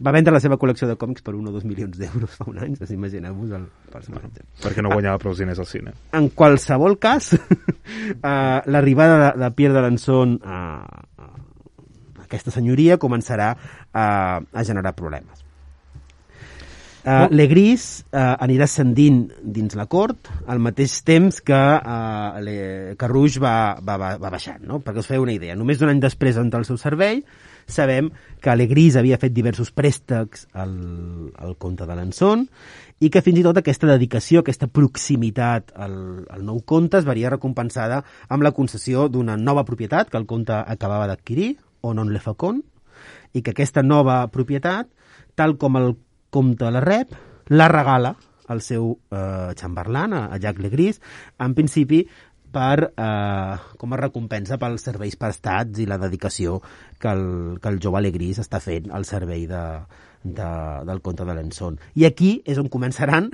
[0.00, 2.60] Va vendre la seva col·lecció de còmics per un o dos milions d'euros fa un
[2.64, 4.46] any, doncs imagineu-vos el personatge.
[4.64, 5.94] Perquè no guanyava prou diners al cine.
[6.16, 10.60] En qualsevol cas, uh, l'arribada de, de Pierre d'Alençon a,
[11.20, 11.32] a
[12.24, 14.06] aquesta senyoria començarà a,
[14.40, 15.43] a generar problemes.
[17.04, 22.54] Uh, Legris uh, anirà ascendint dins la cort al mateix temps que uh, le,
[22.96, 24.78] Carrouge va, va, va, va baixant, no?
[24.80, 25.52] perquè us feu una idea.
[25.52, 27.20] Només un any després d'entrar al seu servei,
[27.68, 28.08] sabem
[28.40, 30.72] que Legris havia fet diversos préstecs al,
[31.36, 32.46] al comte de Lançon
[33.04, 35.96] i que fins i tot aquesta dedicació, aquesta proximitat al,
[36.32, 38.00] al nou comte es varia recompensada
[38.32, 42.62] amb la concessió d'una nova propietat que el comte acabava d'adquirir, Onon Le Facon,
[43.34, 44.88] i que aquesta nova propietat,
[45.34, 45.96] tal com el
[46.34, 47.14] comte la rep,
[47.54, 48.16] la regala
[48.50, 51.00] al seu eh, xamberlan, a, Jacques Legris,
[51.38, 52.02] en principi
[52.54, 56.58] per, eh, com a recompensa pels serveis prestats i la dedicació
[56.98, 57.26] que el,
[57.62, 59.62] que el jove Legris està fent al servei de,
[60.24, 60.50] de,
[60.90, 61.78] del comte de Lençon.
[61.94, 63.30] I aquí és on començaran,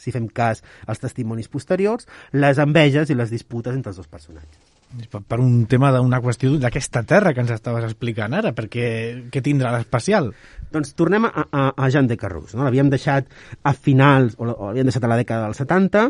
[0.00, 4.73] si fem cas als testimonis posteriors, les enveges i les disputes entre els dos personatges.
[5.10, 8.86] Per, un tema d'una qüestió d'aquesta terra que ens estaves explicant ara, perquè
[9.32, 10.30] què tindrà d'especial?
[10.74, 12.54] Doncs tornem a, a, a Jean de Carrús.
[12.54, 12.64] No?
[12.66, 13.28] L'havíem deixat
[13.62, 16.06] a finals, o l'havíem deixat a la dècada dels 70,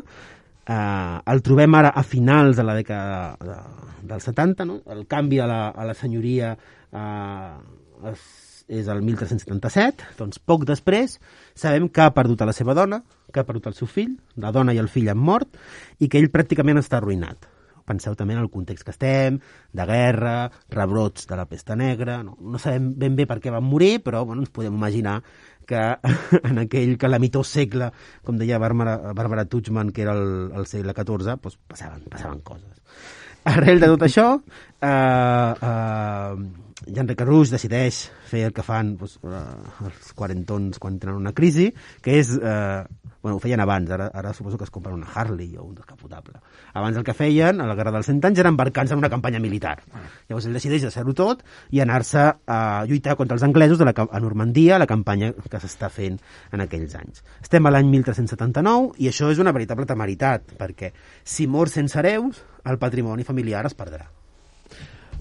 [0.66, 3.58] eh, el trobem ara a finals de la dècada de,
[4.12, 4.80] dels 70, no?
[4.94, 8.28] el canvi a la, a la senyoria eh, és,
[8.80, 11.18] és el 1377, doncs poc després
[11.54, 14.52] sabem que ha perdut a la seva dona, que ha perdut el seu fill, la
[14.54, 15.58] dona i el fill han mort,
[16.00, 17.50] i que ell pràcticament està arruïnat
[17.86, 19.38] penseu també en el context que estem,
[19.72, 23.66] de guerra, rebrots de la pesta negra, no, no sabem ben bé per què van
[23.66, 25.20] morir, però bueno, ens podem imaginar
[25.66, 25.82] que
[26.50, 27.90] en aquell calamitós segle,
[28.24, 32.82] com deia Bàrbara, Bàrbara Tuchman, que era el, el segle XIV, doncs passaven, passaven coses.
[33.44, 34.28] Arrel de tot això,
[34.80, 39.42] eh, eh, Jean-Rec Rouge decideix fer el que fan doncs, eh,
[39.84, 41.70] els quarantons quan tenen una crisi,
[42.04, 42.36] que és...
[42.40, 45.74] Eh, bueno, ho feien abans, ara, ara suposo que es compren una Harley o un
[45.74, 46.42] descapotable.
[46.76, 49.40] Abans el que feien, a la Guerra dels Cent Anys, era embarcar-se en una campanya
[49.40, 49.78] militar.
[50.28, 51.40] Llavors ell decideix deixar-ho tot
[51.72, 55.88] i anar-se a lluitar contra els anglesos de la, a Normandia, la campanya que s'està
[55.88, 56.18] fent
[56.52, 57.24] en aquells anys.
[57.40, 60.92] Estem a l'any 1379 i això és una veritable temeritat, perquè
[61.24, 64.04] si mor sense hereus, el patrimoni familiar es perdrà.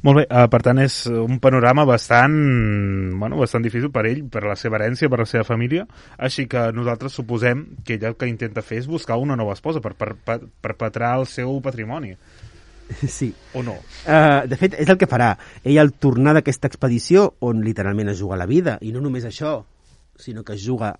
[0.03, 2.33] Molt bé, uh, per tant és un panorama bastant,
[3.19, 5.85] bueno, bastant difícil per ell, per la seva herència, per la seva família,
[6.17, 9.79] així que nosaltres suposem que ell el que intenta fer és buscar una nova esposa
[9.79, 12.17] per, per, per perpetrar el seu patrimoni,
[13.07, 13.33] Sí.
[13.53, 13.77] o no?
[14.03, 15.33] Uh, de fet, és el que farà.
[15.63, 19.61] Ell al tornar d'aquesta expedició, on literalment es juga la vida, i no només això,
[20.19, 20.97] sinó que es juga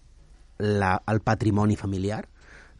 [0.63, 2.23] la, el patrimoni familiar,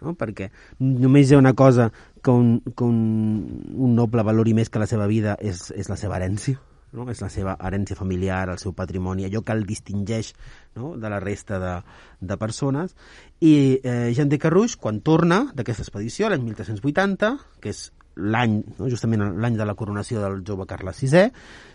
[0.04, 0.16] no?
[0.20, 1.92] perquè només hi ha una cosa
[2.24, 5.98] que un, que un, un noble valori més que la seva vida és, és la
[6.00, 6.58] seva herència,
[6.96, 7.06] no?
[7.12, 10.32] és la seva herència familiar, el seu patrimoni, allò que el distingeix
[10.80, 10.94] no?
[10.98, 11.74] de la resta de,
[12.22, 12.96] de persones.
[13.44, 17.86] I eh, Jean de Carrouge, quan torna d'aquesta expedició, l'any 1380, que és
[18.16, 18.90] l'any, no?
[18.90, 21.32] justament l'any de la coronació del jove Carles VI,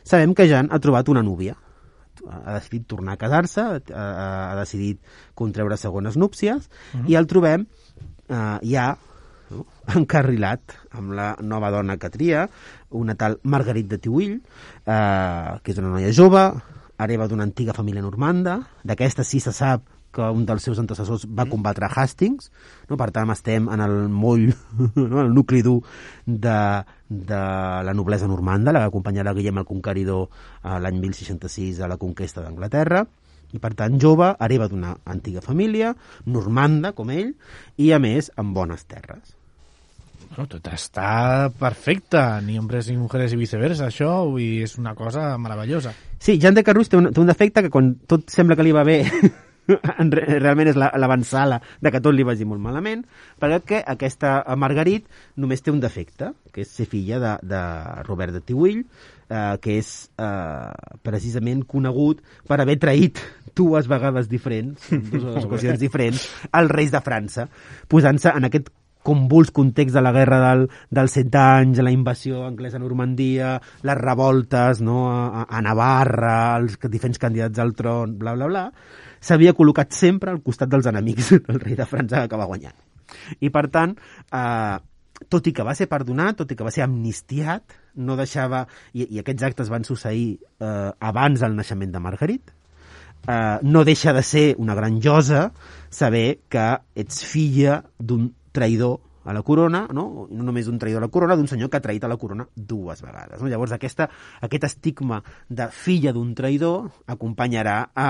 [0.07, 1.59] sabem que Jean ha trobat una núvia.
[2.25, 4.07] Ha decidit tornar a casar-se, ha,
[4.49, 4.99] ha decidit
[5.39, 7.11] contreure segones núpcies, uh -huh.
[7.11, 7.66] i el trobem
[8.29, 8.97] eh, ja
[9.51, 9.66] no?
[9.94, 12.46] encarrilat amb la nova dona que tria,
[12.90, 16.49] una tal Marguerite de Tiuill, eh, que és una noia jove,
[16.99, 21.46] hereva d'una antiga família normanda, d'aquesta sí se sap que un dels seus antecessors va
[21.46, 22.51] combatre a Hastings,
[22.88, 22.96] no?
[22.96, 24.49] per tant estem en el moll,
[24.96, 25.20] no?
[25.22, 25.78] el nucli dur
[26.26, 26.59] de,
[27.09, 27.40] de
[27.86, 30.28] la noblesa normanda, la que acompanyarà Guillem el Conqueridor
[30.64, 33.05] a l'any 1066 a la conquesta d'Anglaterra,
[33.53, 35.94] i per tant jove, hereva d'una antiga família,
[36.26, 37.32] normanda com ell,
[37.80, 39.38] i a més amb bones terres.
[40.29, 45.33] Bueno, tot està perfecte, ni hombres ni mujeres i viceversa, això, dir, és una cosa
[45.41, 45.95] meravellosa.
[46.20, 48.72] Sí, Jan de Carrús té un, té un defecte que quan tot sembla que li
[48.76, 49.01] va bé
[49.68, 53.03] en re, realment és la- l'avançala de que tot li vagi molt malament,
[53.41, 57.62] perquè que aquesta Margarit només té un defecte, que és ser filla de, de
[58.09, 58.85] Robert de Tiuill,
[59.29, 63.20] eh, que és eh, precisament conegut per haver traït
[63.59, 67.49] dues vegades diferents, en dues ocasions diferents, als reis de França,
[67.91, 68.68] posant-se en aquest
[69.09, 73.55] convuls context de la guerra del, dels Cent Anys, la invasió anglesa a Normandia,
[73.89, 78.67] les revoltes no, a, a Navarra, els diferents candidats al tron, bla, bla, bla,
[79.21, 82.77] s'havia col·locat sempre al costat dels enemics del rei de França que acaba guanyant.
[83.41, 83.97] I, per tant,
[84.37, 84.77] eh,
[85.33, 88.63] tot i que va ser perdonat, tot i que va ser amnistiat, no deixava...
[88.95, 92.53] I, i aquests actes van succeir eh, abans del naixement de Margarit,
[93.27, 95.49] eh, no deixa de ser una gran josa
[95.91, 100.26] saber que ets filla d'un traïdor a la corona, no?
[100.30, 102.46] no només d'un traïdor a la corona, d'un senyor que ha traït a la corona
[102.55, 103.42] dues vegades.
[103.42, 103.51] No?
[103.53, 104.09] Llavors aquesta,
[104.40, 108.09] aquest estigma de filla d'un traïdor acompanyarà a,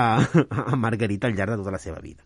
[0.73, 2.23] a Margarita al llarg de tota la seva vida.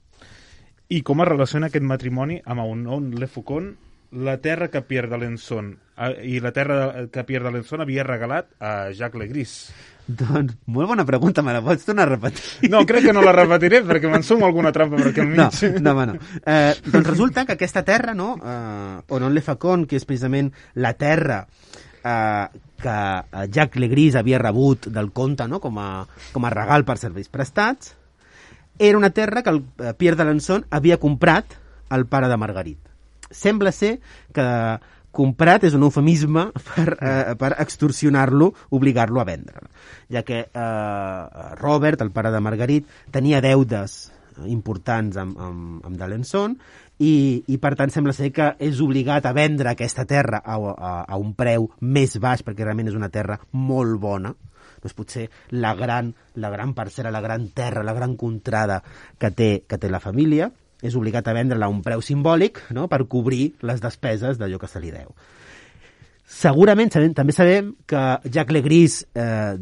[0.94, 3.72] I com es relaciona aquest matrimoni amb un Le Faucon,
[4.14, 8.92] la terra que Pierre d'Alençon eh, i la terra que Pierre d'Alençon havia regalat a
[8.94, 9.56] Jacques Legris?
[10.08, 12.70] Doncs, molt bona pregunta, me la pots tornar a repetir?
[12.70, 15.46] No, crec que no la repetiré perquè me'n sumo alguna trampa per aquí al No,
[15.48, 15.80] mig.
[15.82, 16.18] no, home, no.
[16.46, 20.92] Eh, doncs resulta que aquesta terra, no, eh, Onon Le Facon, que és precisament la
[21.00, 21.46] terra
[22.04, 22.46] eh,
[22.84, 27.30] que Jacques Legris havia rebut del conte no, com, a, com a regal per serveis
[27.32, 27.94] prestats,
[28.78, 31.56] era una terra que el eh, Pierre d'Alençon havia comprat
[31.94, 32.80] al pare de Margarit.
[33.32, 34.00] Sembla ser
[34.36, 34.44] que
[35.14, 39.68] comprat és un eufemisme per, eh, per extorsionar-lo, obligar-lo a vendre.
[40.12, 44.12] Ja que eh, Robert, el pare de Margarit, tenia deudes
[44.50, 46.56] importants amb, amb, amb d'Alençon
[47.06, 50.94] i, i per tant sembla ser que és obligat a vendre aquesta terra a, a,
[51.06, 54.34] a un preu més baix perquè realment és una terra molt bona
[54.84, 58.82] doncs potser la gran, la gran parcel·la, la gran terra, la gran contrada
[59.20, 60.50] que té, que té la família,
[60.84, 62.90] és obligat a vendre-la a un preu simbòlic no?
[62.92, 65.14] per cobrir les despeses d'allò que se li deu.
[66.24, 69.54] Segurament sabem, també sabem que Jacques Legris eh,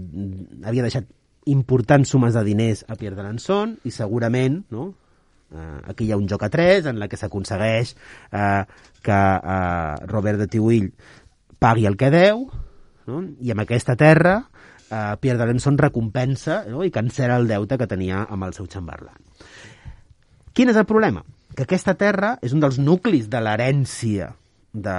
[0.65, 1.07] havia deixat
[1.51, 4.91] importants sumes de diners a Pierre d'Alençon i segurament no?
[5.53, 7.95] eh, aquí hi ha un joc a tres en la que s'aconsegueix
[8.31, 8.63] eh,
[9.01, 9.19] que
[9.55, 10.91] eh, Robert de Tiuill
[11.61, 12.45] pagui el que deu
[13.09, 13.23] no?
[13.41, 14.37] i amb aquesta terra
[14.91, 16.85] eh, Pierre d'Alençon recompensa no?
[16.85, 19.17] i cancela el deute que tenia amb el seu xamberlan.
[20.53, 21.23] Quin és el problema?
[21.55, 24.31] Que aquesta terra és un dels nuclis de l'herència
[24.73, 24.97] de,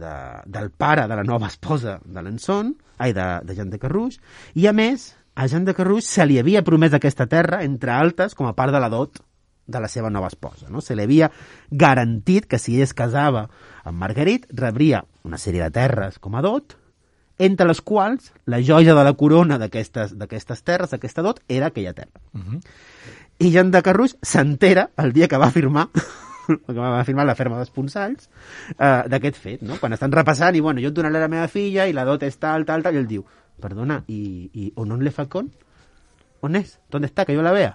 [0.00, 0.14] de,
[0.46, 4.18] del pare de la nova esposa de l'Enson, ai, de, de Jean de Carrouix,
[4.54, 8.36] i a més, a Jean de Carrouix se li havia promès aquesta terra, entre altes,
[8.36, 9.22] com a part de la dot
[9.66, 10.68] de la seva nova esposa.
[10.68, 10.82] No?
[10.84, 11.30] Se li havia
[11.70, 13.48] garantit que si ell es casava
[13.84, 16.76] amb Marguerite, rebria una sèrie de terres com a dot,
[17.38, 21.94] entre les quals la joia de la corona d'aquestes d'aquestes terres, d'aquesta dot, era aquella
[21.94, 22.20] terra.
[22.32, 22.60] Uh -huh.
[23.44, 25.90] I Jean de Carrús s'entera el dia que va firmar
[26.46, 28.30] que va firmar la ferma d'Esponsalls
[28.78, 29.76] eh, d'aquest fet, no?
[29.82, 32.40] Quan estan repassant i, bueno, jo et donaré la meva filla i la dot és
[32.40, 33.24] tal, tal, tal, i ell diu,
[33.60, 35.52] perdona, i, i on le facón?
[36.40, 36.78] On és?
[36.88, 37.28] ¿Dónde està?
[37.28, 37.74] Que jo la vea.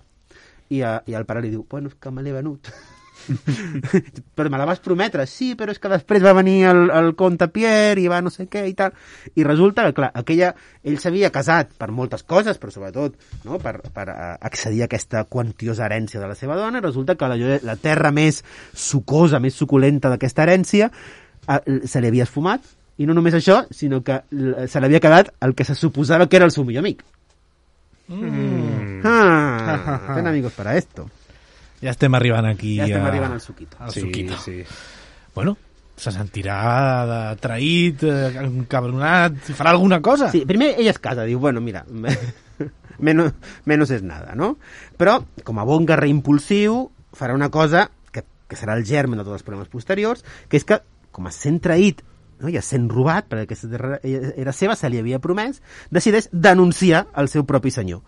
[0.74, 2.74] I, a, i el pare li diu, bueno, és que me l'he venut.
[4.36, 7.48] però me la vas prometre, sí, però és que després va venir el, el comte
[7.54, 8.94] Pierre i va no sé què i tal.
[9.36, 10.54] I resulta que, clar, aquella,
[10.84, 13.16] ell s'havia casat per moltes coses, però sobretot
[13.46, 14.18] no, per, per eh,
[14.50, 18.44] accedir a aquesta quantiosa herència de la seva dona, resulta que la, la terra més
[18.74, 22.66] sucosa, més suculenta d'aquesta herència eh, se li havia esfumat,
[23.00, 26.36] i no només això, sinó que l- se l'havia quedat el que se suposava que
[26.36, 27.06] era el seu millor amic.
[28.10, 29.02] Mm.
[29.06, 31.06] Ah, ten amigos para esto.
[31.82, 33.08] Ja estem arribant aquí Ja estem a...
[33.12, 33.78] arribant al suquito.
[33.80, 34.38] al Sí, suquito.
[34.44, 34.64] sí.
[35.36, 35.56] Bueno,
[36.00, 36.58] se sentirà
[37.08, 40.30] de traït, eh, encabronat, farà alguna cosa.
[40.32, 41.86] Sí, primer ella es casa, diu, bueno, mira,
[43.00, 43.34] menos,
[43.66, 44.58] menos és nada, no?
[45.00, 49.26] Però, com a bon guerrer impulsiu, farà una cosa que, que serà el germen de
[49.28, 52.04] tots els problemes posteriors, que és que, com a sent traït
[52.40, 55.62] no, i sent robat, perquè aquesta terra era seva, se li havia promès,
[55.92, 58.00] decideix denunciar el seu propi senyor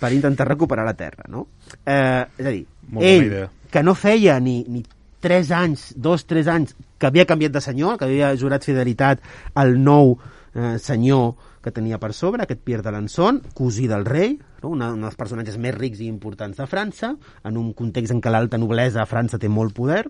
[0.00, 1.46] per intentar recuperar la terra, no?
[1.84, 3.48] Eh, és a dir, Molt ell, idea.
[3.70, 4.84] que no feia ni, ni
[5.20, 9.24] tres anys, dos, tres anys, que havia canviat de senyor, que havia jurat fidelitat
[9.54, 10.16] al nou
[10.54, 11.34] eh, senyor
[11.66, 14.70] que tenia per sobre, aquest Pierre d'Alençon, cosí del rei, no?
[14.76, 18.60] un dels personatges més rics i importants de França, en un context en què l'alta
[18.60, 20.04] noblesa a França té molt poder,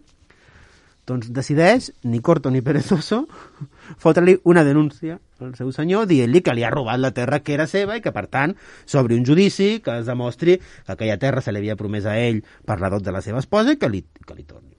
[1.09, 3.23] doncs decideix, ni corto ni perezoso,
[4.03, 7.67] fotre-li una denúncia al seu senyor dient-li que li ha robat la terra que era
[7.71, 8.55] seva i que, per tant,
[8.89, 12.43] s'obri un judici que es demostri que aquella terra se li havia promès a ell
[12.65, 14.75] per la dot de la seva esposa i que li, que li tornin.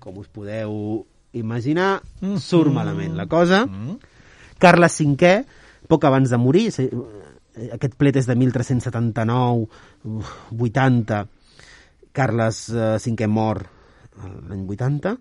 [0.00, 1.04] Com us podeu
[1.36, 1.98] imaginar,
[2.40, 3.64] surt malament la cosa.
[4.58, 5.32] Carles V,
[5.88, 6.88] poc abans de morir, eh,
[7.74, 9.66] aquest plet és de 1379,
[10.04, 11.26] uf, 80,
[12.12, 15.14] Carles eh, V mor eh, l'any 80,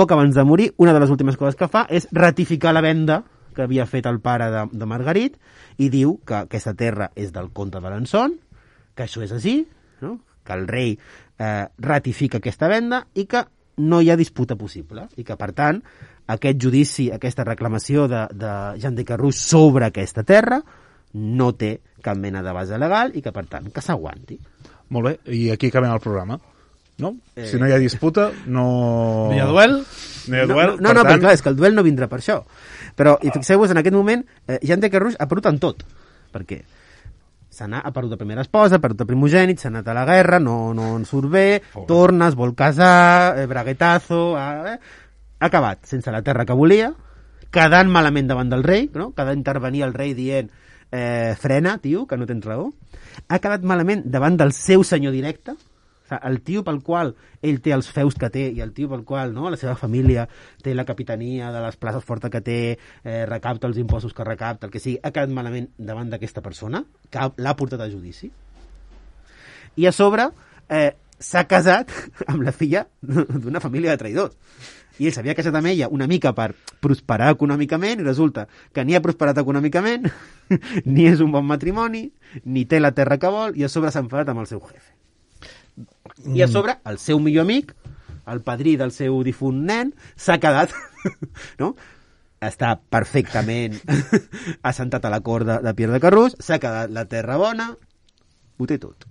[0.00, 3.20] poc abans de morir, una de les últimes coses que fa és ratificar la venda
[3.52, 5.36] que havia fet el pare de, de Margarit
[5.76, 8.38] i diu que aquesta terra és del comte d'Alençon,
[8.96, 9.58] que això és així,
[10.00, 10.14] no?
[10.46, 13.44] que el rei eh, ratifica aquesta venda i que
[13.84, 15.82] no hi ha disputa possible i que, per tant,
[16.32, 20.62] aquest judici, aquesta reclamació de, de Jean de Carrús sobre aquesta terra
[21.12, 24.38] no té cap mena de base legal i que, per tant, que s'aguanti.
[24.94, 26.40] Molt bé, i aquí acabem el programa.
[27.00, 27.14] No?
[27.36, 27.46] Eh.
[27.48, 28.66] Si no hi ha disputa, no...
[29.30, 29.78] No hi ha duel?
[30.28, 31.86] No hi ha No, duel, no, no, no però clar, és que el duel no
[31.86, 32.40] vindrà per això.
[32.98, 35.84] Però, i fixeu-vos, en aquest moment, eh, Jean de Carrús ha perdut en tot.
[36.30, 36.60] Per què?
[37.50, 40.06] S'ha anat, ha perdut la primera esposa, ha perdut el primogènit, s'ha anat a la
[40.06, 41.46] guerra, no, no en surt bé,
[41.88, 44.24] torna, es vol casar, eh, braguetazo...
[44.38, 44.80] Eh,
[45.40, 46.90] ha acabat sense la terra que volia,
[47.50, 49.10] quedant malament davant del rei, no?
[49.16, 50.50] que ha d'intervenir el rei dient
[50.92, 52.70] eh, frena, tio, que no tens raó.
[53.28, 55.56] Ha quedat malament davant del seu senyor directe,
[56.22, 59.34] el tio pel qual ell té els feus que té i el tio pel qual
[59.34, 60.26] no, la seva família
[60.62, 62.58] té la capitania de les places fortes que té,
[63.04, 66.84] eh, recapta els impostos que recapta, el que sigui, ha quedat malament davant d'aquesta persona,
[67.10, 68.30] que ha- l'ha portat a judici.
[69.76, 70.28] I a sobre
[70.68, 71.92] eh, s'ha casat
[72.30, 74.36] amb la filla d'una família de traïdors.
[75.00, 76.50] I ell s'havia casat amb ella una mica per
[76.84, 80.10] prosperar econòmicament i resulta que ni ha prosperat econòmicament,
[80.84, 82.10] ni és un bon matrimoni,
[82.44, 84.92] ni té la terra que vol i a sobre s'ha enfadat amb el seu jefe.
[86.34, 87.72] I a sobre, el seu millor amic,
[88.30, 90.74] el padrí del seu difunt nen, s'ha quedat,
[91.62, 91.74] no?
[92.40, 93.76] està perfectament
[94.70, 97.70] assentat a la cort de, Pierre de Carrús, s'ha quedat la terra bona,
[98.56, 99.04] ho té tot.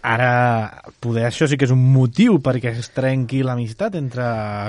[0.00, 4.24] Ara, poder això sí que és un motiu perquè es trenqui l'amistat entre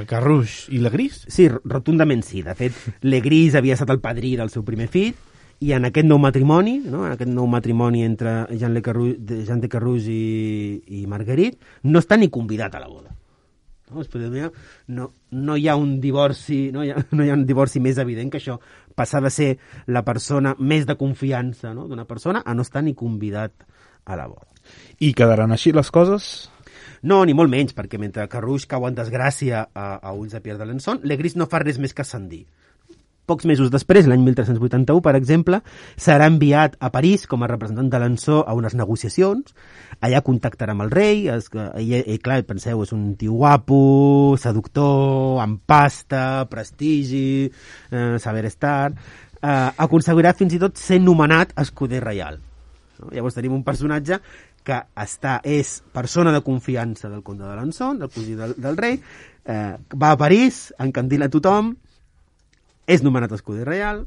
[0.10, 1.22] Carruix i la Gris.
[1.32, 2.44] Sí, rotundament sí.
[2.44, 2.76] De fet,
[3.08, 5.16] Legris havia estat el padrí del seu primer fill
[5.62, 7.06] i en aquest nou matrimoni, no?
[7.06, 11.62] en aquest nou matrimoni entre Jean, Le Carrou, de Jean de Carrús i, i Marguerite,
[11.86, 13.14] no està ni convidat a la boda.
[13.92, 14.06] No,
[14.88, 17.98] no, no hi ha un divorci no hi ha, no hi ha un divorci més
[18.00, 18.56] evident que això
[18.96, 19.50] passar de ser
[19.92, 21.90] la persona més de confiança no?
[21.90, 23.68] d'una persona a no estar ni convidat
[24.06, 24.48] a la boda.
[25.04, 26.32] I quedaran així les coses?
[27.04, 30.62] No, ni molt menys, perquè mentre Carruix cau en desgràcia a, a ulls de Pierre
[30.62, 32.46] d'Alençon, Legris no fa res més que ascendir.
[33.30, 35.62] Pocs mesos després, l'any 1381, per exemple,
[36.00, 39.54] serà enviat a París com a representant d'Alençó a unes negociacions.
[40.02, 43.82] Allà contactarà amb el rei, es, ell, ell, clar, penseu, és un tio guapo,
[44.42, 47.50] seductor, amb pasta, prestigi,
[47.92, 48.94] eh, saber estar...
[49.42, 52.36] Eh, aconseguirà fins i tot ser nomenat escuder reial.
[53.00, 53.10] No?
[53.10, 54.20] Llavors tenim un personatge
[54.66, 59.00] que està, és persona de confiança del comte d'Alençon, del cosí del, del rei,
[59.46, 61.74] eh, va a París, encandila tothom,
[62.88, 64.06] és nomenat escuder reial,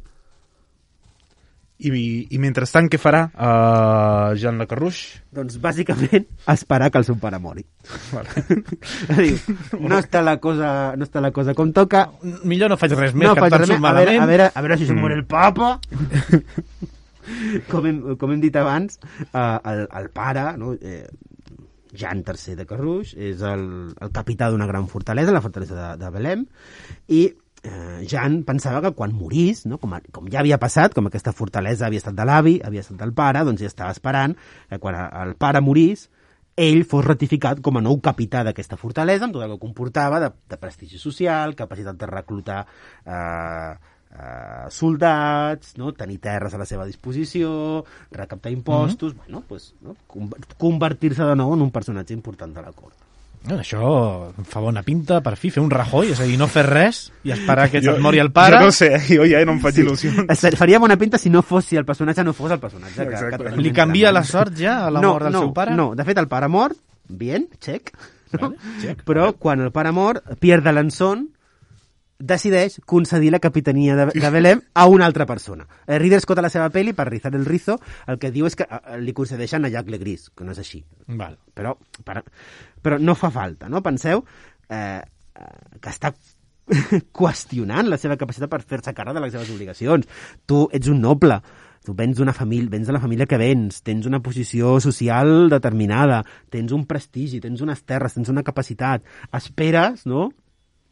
[1.84, 1.90] I,
[2.30, 5.00] i mentrestant, què farà uh, Jean Le Carrouix?
[5.34, 7.64] doncs bàsicament esperar que el seu pare mori.
[8.14, 8.44] Vale.
[9.18, 12.06] Diu, no està la cosa, no està la cosa com toca,
[12.46, 14.64] Millor no faig res més, no que faig res més, a veure, a veure, a
[14.64, 15.74] veure si se'n mor el papa.
[17.72, 19.44] com, hem, com hem dit abans, eh,
[19.74, 21.08] el, el pare, no, eh,
[21.94, 23.64] Jan III de Carruix, és el,
[24.02, 26.46] el capità d'una gran fortalesa, la fortalesa de, de Belém,
[27.08, 27.26] i
[27.64, 31.32] eh, Jan pensava que quan morís, no, com, a, com ja havia passat, com aquesta
[31.32, 34.36] fortalesa havia estat de l'avi, havia estat del pare, doncs ja estava esperant
[34.68, 36.08] que quan el pare morís,
[36.54, 40.30] ell fos ratificat com a nou capità d'aquesta fortalesa, amb tot el que comportava de,
[40.50, 43.72] de prestigi social, capacitat de reclutar eh,
[44.14, 45.92] eh, soldats, no?
[45.98, 49.24] tenir terres a la seva disposició, recaptar impostos, mm -hmm.
[49.26, 49.96] bueno, pues, no?
[50.06, 52.96] Con- convertir-se de nou en un personatge important de la cort.
[53.44, 56.62] No, això fa bona pinta, per fi, fer un Rajoy, és a dir, no fer
[56.64, 58.56] res i esperar que Jo- se't mori el pare.
[58.56, 60.24] Jo no sé, jo ja no em faig il·lusions.
[60.32, 62.96] Es faria bona pinta si no fos, si el personatge no fos el personatge.
[63.04, 63.44] Que, Exacte.
[63.50, 65.74] que Li canvia la sort ja a la no, mort del no, seu pare?
[65.76, 66.72] No, de fet, el pare mor,
[67.08, 67.92] bien, check,
[68.32, 68.48] no?
[68.48, 69.04] Vale, check.
[69.04, 71.28] però quan el pare mor, Pierre d'Alençon
[72.18, 75.66] decideix concedir la capitania de, de Belém a una altra persona.
[75.86, 77.76] Eh, Ridley Scott a la seva pel·li, per rizar el rizo,
[78.06, 80.80] el que diu és que eh, li concedeixen a Jacques Legris, que no és així.
[81.08, 81.36] Val.
[81.52, 81.74] Però,
[82.06, 82.22] per,
[82.84, 83.82] però no fa falta, no?
[83.84, 84.24] Penseu,
[84.68, 86.12] eh, eh, que està
[87.18, 90.08] qüestionant la seva capacitat per fer-se càrrec de les seves obligacions.
[90.48, 91.40] Tu ets un noble,
[91.84, 96.22] tu vens d'una família, vens de la família que vens, tens una posició social determinada,
[96.52, 99.04] tens un prestigi, tens unes terres, tens una capacitat,
[99.36, 100.30] esperes, no?,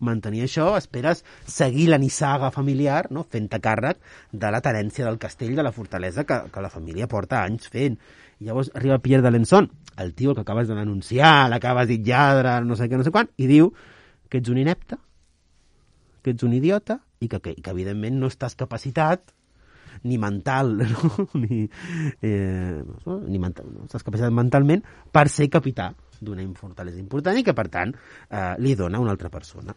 [0.02, 3.22] mantenir això, esperes seguir la nissaga familiar, no?
[3.22, 4.00] fent-te càrrec
[4.32, 8.00] de la tenència del castell, de la fortalesa que, que la família porta anys fent.
[8.42, 9.68] I llavors arriba Pierre d'Alençon,
[10.02, 13.28] el tio que acabes de denunciar, l'acabes dit lladre, no sé què, no sé quan,
[13.38, 13.68] i diu
[14.32, 14.98] que ets un inepte,
[16.26, 19.30] que ets un idiota i que, que, que evidentment no estàs capacitat
[20.08, 21.28] ni mental, no?
[21.38, 21.68] ni,
[22.18, 23.20] eh, no?
[23.20, 24.82] ni mental, no estàs capacitat mentalment
[25.14, 29.30] per ser capità d'una fortalesa important i que, per tant, eh, li dona una altra
[29.30, 29.76] persona.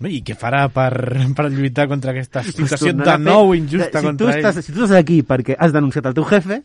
[0.00, 0.90] I què farà per,
[1.36, 4.38] per lluitar contra aquesta situació Pues de nou injusta si contra tu ell?
[4.38, 6.62] estàs, Si tu estàs aquí perquè has denunciat el teu jefe,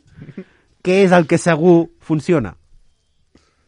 [0.86, 2.54] què és el que segur funciona?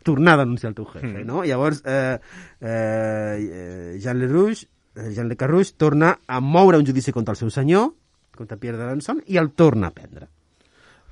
[0.08, 1.42] Tornar a denunciar el teu jefe, no?
[1.44, 2.18] Llavors, eh,
[2.62, 7.50] eh, Jean Lerouge, eh, Jean Le Carrouge torna a moure un judici contra el seu
[7.52, 7.90] senyor,
[8.38, 10.30] contra Pierre d'Alençon, i el torna a prendre.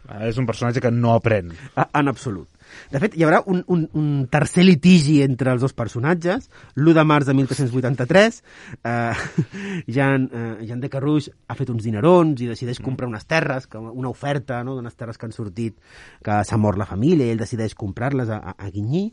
[0.07, 1.51] Ah, És un personatge que no aprèn.
[1.75, 2.47] A- En absolut.
[2.91, 6.49] De fet, hi haurà un, un, un tercer litigi entre els dos personatges.
[6.75, 8.39] L'1 de març de 1383,
[8.83, 9.25] eh,
[9.97, 13.81] Jean, eh, Jean de Carrouge ha fet uns dinerons i decideix comprar unes terres, que
[13.81, 15.77] una oferta no, d'unes terres que han sortit,
[16.23, 19.05] que s'ha mort la família, i ell decideix comprar-les a, a, a Guigny.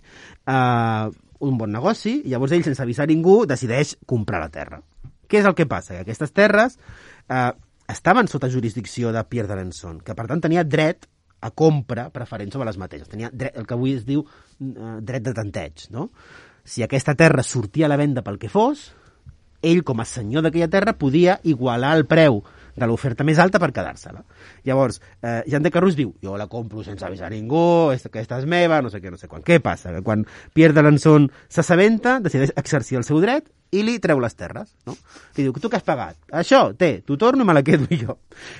[0.46, 4.78] Eh, un bon negoci, i llavors ell, sense avisar ningú, decideix comprar la terra.
[5.26, 5.96] Què és el que passa?
[5.96, 6.78] Que aquestes terres
[7.28, 7.50] eh,
[7.90, 11.08] estaven sota jurisdicció de Pierre d'Alençon, que per tant tenia dret
[11.42, 13.10] a compra preferent sobre les mateixes.
[13.10, 16.08] Tenia dret, el que avui es diu eh, dret de tanteig, no?
[16.64, 18.92] Si aquesta terra sortia a la venda pel que fos,
[19.62, 23.70] ell, com a senyor d'aquella terra, podia igualar el preu de l'oferta més alta per
[23.74, 24.22] quedar-se-la.
[24.64, 28.80] Llavors, eh, Jean de Carrús diu, jo la compro sense avisar ningú, aquesta és meva,
[28.82, 29.42] no sé què, no sé quan.
[29.42, 29.92] Què passa?
[29.92, 30.24] Que quan
[30.54, 34.92] Pierre d'Alençon s'assabenta, decideix exercir el seu dret i li treu les terres, no?
[35.36, 36.18] Li diu, tu què has pagat?
[36.42, 38.18] Això, té, t'ho torno i me la quedo jo.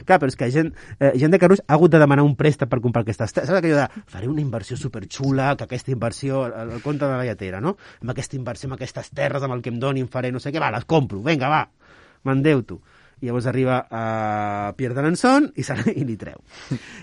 [0.08, 2.70] Clar, però és que gent, eh, gent de Carrús ha hagut de demanar un préstec
[2.72, 3.50] per comprar aquestes terres.
[3.50, 7.26] Saps aquellò de, faré una inversió superxula, que aquesta inversió, el, el compte de la
[7.28, 7.74] lletera, no?
[8.00, 10.62] Amb aquesta inversió, amb aquestes terres, amb el que em donin, faré no sé què,
[10.62, 11.66] va, les compro, vinga, va,
[12.24, 12.80] m'endeuto.
[13.20, 16.40] I llavors arriba a Pierre d'Alençon i, se, i li treu.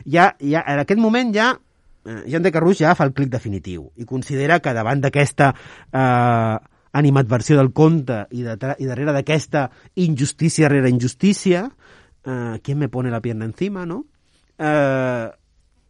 [0.09, 3.91] Ja, ja, en aquest moment ja eh, Jean de Carrús ja fa el clic definitiu
[4.01, 6.57] i considera que davant d'aquesta eh,
[6.91, 9.69] animadversió del conte i, de, i darrere d'aquesta
[10.01, 11.67] injustícia rere injustícia,
[12.25, 14.05] eh, qui me pone la pierna encima, no?
[14.57, 15.29] Eh,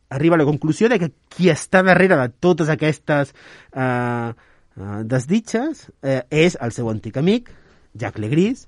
[0.09, 3.33] arriba a la conclusió de que qui està darrere de totes aquestes
[3.73, 7.51] eh, eh, desditxes eh, és el seu antic amic,
[7.93, 8.67] Jacques Legris,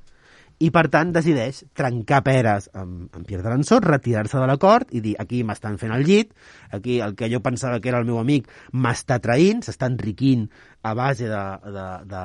[0.62, 5.16] i per tant decideix trencar peres amb, amb Pierre d'Alençon, retirar-se de l'acord i dir
[5.22, 6.34] aquí m'estan fent el llit,
[6.72, 10.48] aquí el que jo pensava que era el meu amic m'està traint, s'està enriquint
[10.86, 11.44] a base de,
[11.78, 12.24] de, de,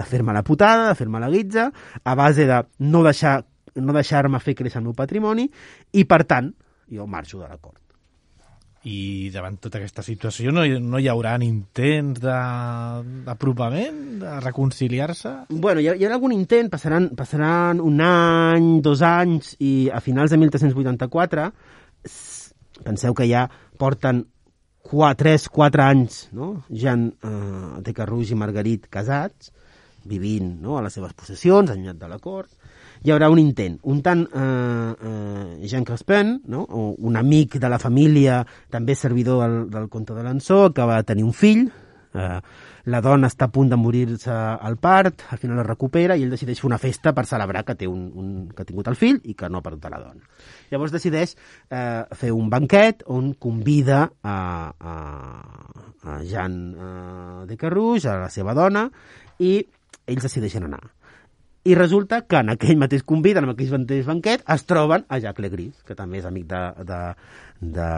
[0.00, 1.68] de fer-me la putada, de fer-me la guitza,
[2.02, 3.40] a base de no deixar
[3.78, 5.46] no deixar-me fer créixer el meu patrimoni
[5.94, 6.50] i per tant
[6.90, 7.87] jo marxo de l'acord.
[8.86, 15.32] I davant tota aquesta situació no, no hi haurà intents d'apropament, de reconciliar-se?
[15.50, 20.30] Bueno, hi, hi haurà algun intent, passaran, passaran un any, dos anys, i a finals
[20.30, 21.48] de 1384,
[22.06, 22.54] s-
[22.84, 23.48] penseu que ja
[23.78, 24.24] porten
[24.88, 26.62] 3, 4 anys, no?
[26.70, 29.50] Jean eh, de Carrouge i Marguerite casats,
[30.08, 32.48] vivint no, a les seves possessions, allunyat de la cort,
[33.02, 33.78] hi haurà un intent.
[33.90, 36.64] Un tant eh, eh, Jean Crespin, no?
[36.68, 41.02] o un amic de la família, també servidor del, del comte de Lançó, que va
[41.06, 41.68] tenir un fill,
[42.14, 42.40] eh,
[42.88, 46.32] la dona està a punt de morir-se al part, al final es recupera i ell
[46.32, 49.20] decideix fer una festa per celebrar que, té un, un, que ha tingut el fill
[49.28, 50.24] i que no ha perdut la dona.
[50.72, 54.38] Llavors decideix eh, fer un banquet on convida a,
[54.72, 54.94] a,
[56.04, 58.88] a Jean eh, de Carrouge, a la seva dona,
[59.38, 59.58] i
[60.08, 60.86] ells decideixen anar.
[61.64, 65.42] I resulta que en aquell mateix convit, en aquell mateix banquet, es troben a Jacques
[65.42, 67.00] Legris, que també és amic de, de,
[67.76, 67.88] de,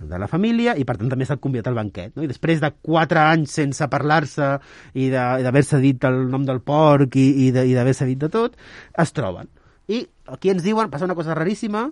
[0.00, 2.12] de la família i per tant també s'ha convidat al banquet.
[2.16, 2.24] No?
[2.24, 4.52] I després de quatre anys sense parlar-se
[4.94, 8.56] i d'haver-se dit el nom del porc i, i d'haver-se dit de tot,
[8.98, 9.50] es troben.
[9.90, 11.88] I aquí ens diuen, passa una cosa raríssima,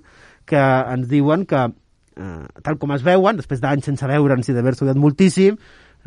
[0.48, 0.60] que
[0.94, 1.66] ens diuen que,
[2.16, 5.58] eh, tal com es veuen, després d'anys sense veure'ns i d'haver-se moltíssim,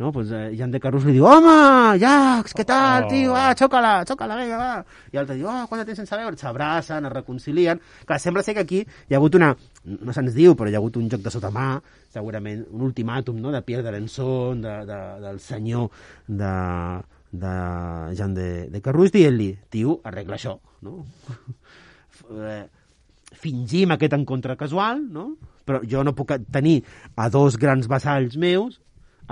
[0.02, 0.12] no?
[0.12, 3.08] pues, eh, Jan de Carrús li diu, home, Jax, què tal, Oh.
[3.12, 4.86] tio, ah, xoca-la, xoca-la, vinga, va.
[5.14, 6.38] I l'altre diu, oh, quant de temps sense veure?
[6.38, 7.80] S'abracen, es reconcilien.
[8.10, 9.52] Clar, sembla ser que aquí hi ha hagut una,
[9.86, 11.68] no se'ns diu, però hi ha hagut un joc de sota mà,
[12.10, 15.90] segurament un ultimàtum, no?, de Pierre d'Alençon, de, de, del senyor
[16.28, 16.52] de,
[17.32, 17.56] de
[18.18, 21.06] Jean de, de Carrús, dient-li, tio, arregla això, no?
[22.42, 22.66] eh,
[23.38, 25.30] fingim aquest encontre casual, no?
[25.62, 26.82] però jo no puc tenir
[27.16, 28.82] a dos grans vassalls meus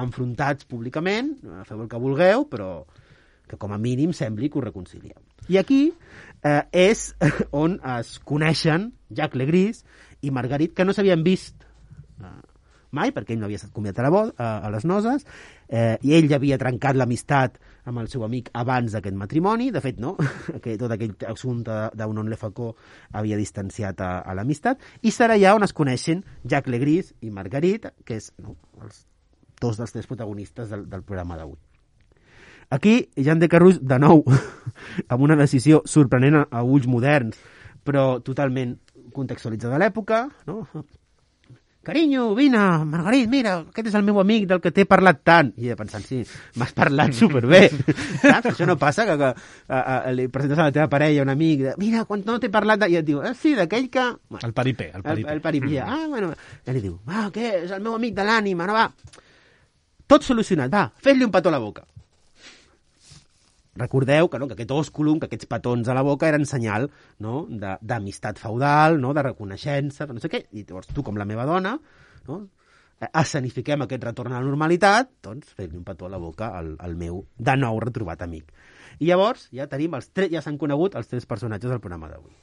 [0.02, 1.36] enfrontats públicament,
[1.68, 2.72] feu el que vulgueu, però
[3.50, 5.18] que com a mínim sembli que ho reconciliem.
[5.50, 5.82] I aquí
[6.45, 7.10] eh, és
[7.64, 9.84] on es coneixen Jacques Legris
[10.22, 11.66] i Marguerite, que no s'havien vist
[12.22, 12.36] eh,
[12.91, 15.26] mai, perquè ell no havia estat convidat a, la boda, a, a les noces,
[15.68, 19.82] eh, i ell ja havia trencat l'amistat amb el seu amic abans d'aquest matrimoni, de
[19.82, 20.16] fet, no,
[20.64, 22.76] que tot aquell assumpte d'Unon Lefacó
[23.18, 27.95] havia distanciat a, a l'amistat, i serà allà on es coneixen Jacques Legris i Marguerite,
[28.06, 29.06] que és no, els
[29.62, 31.57] dos dels tres protagonistes del, del programa d'avui.
[32.70, 34.24] Aquí, Jean de Carrus, de nou,
[35.12, 37.39] amb una decisió sorprenent a, a ulls moderns,
[37.84, 38.78] però totalment
[39.16, 40.64] contextualitzada a l'època, no?
[41.89, 45.49] carinyo, vine, Margarit, mira, aquest és el meu amic del que t'he parlat tant.
[45.57, 46.20] I he pensant, sí,
[46.60, 47.64] m'has parlat superbé.
[48.22, 48.51] Saps?
[48.51, 51.64] Això no passa, que, que a, a, li presentes a la teva parella un amic,
[51.66, 52.91] de, mira, quan no t'he parlat, de...
[52.93, 54.05] i et diu, ah, sí, d'aquell que...
[54.30, 55.30] Bueno, El paripé, el paripé.
[55.32, 55.80] el, el paripé.
[55.82, 56.30] Ah, bueno,
[56.62, 58.86] i li diu, ah, què, és el meu amic de l'ànima, no va.
[60.10, 61.86] Tot solucionat, va, fes-li un petó a la boca.
[63.80, 66.89] Recordeu que, no, que aquest òsculum, que aquests petons a la boca eren senyal
[67.24, 71.45] no, d'amistat feudal, no, de reconeixença, no sé què, i llavors tu, com la meva
[71.47, 71.78] dona,
[72.28, 72.39] no,
[73.07, 76.97] escenifiquem aquest retorn a la normalitat, doncs fes-li un petó a la boca al, al
[76.99, 78.51] meu de nou retrobat amic.
[78.99, 82.34] I llavors ja tenim els tres, ja s'han conegut els tres personatges del programa d'avui.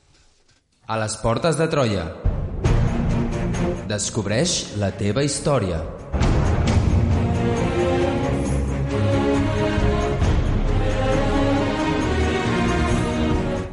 [0.87, 2.09] A les portes de Troia.
[3.91, 5.83] Descobreix la teva història.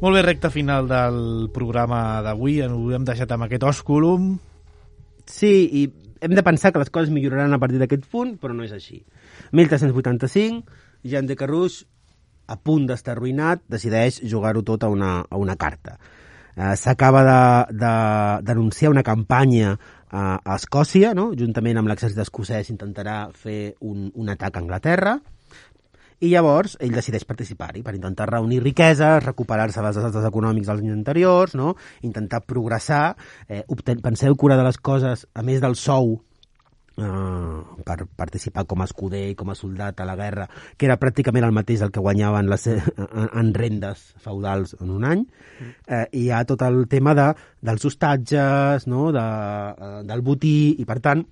[0.00, 2.60] Molt bé, recta final del programa d'avui.
[2.64, 4.30] Ho hem deixat amb aquest òsculum.
[5.28, 5.82] Sí, i
[6.24, 9.02] hem de pensar que les coses milloraran a partir d'aquest punt, però no és així.
[9.52, 10.64] 1385,
[11.04, 11.84] Jean de Carrouche,
[12.50, 15.98] a punt d'estar arruïnat, decideix jugar-ho tot a una, a una carta.
[16.56, 19.76] Eh, S'acaba de- de- d'anunciar una campanya
[20.10, 21.30] a, a Escòcia, no?
[21.38, 25.20] juntament amb l'exèrcit escocès intentarà fer un, un atac a Anglaterra,
[26.20, 30.96] i llavors ell decideix participar-hi per intentar reunir riqueses, recuperar-se dels desastres econòmics dels anys
[30.98, 31.74] anteriors, no?
[32.06, 33.14] intentar progressar.
[33.48, 34.02] Eh, obten...
[34.04, 36.18] Penseu una de les coses, a més del sou,
[37.00, 40.46] eh, per participar com a escuder i com a soldat a la guerra,
[40.76, 45.08] que era pràcticament el mateix del que guanyaven les, en, en rendes feudals en un
[45.08, 45.26] any,
[45.86, 47.30] eh, hi ha tot el tema de,
[47.64, 49.10] dels hostatges, no?
[49.16, 51.24] de, eh, del botí, i per tant,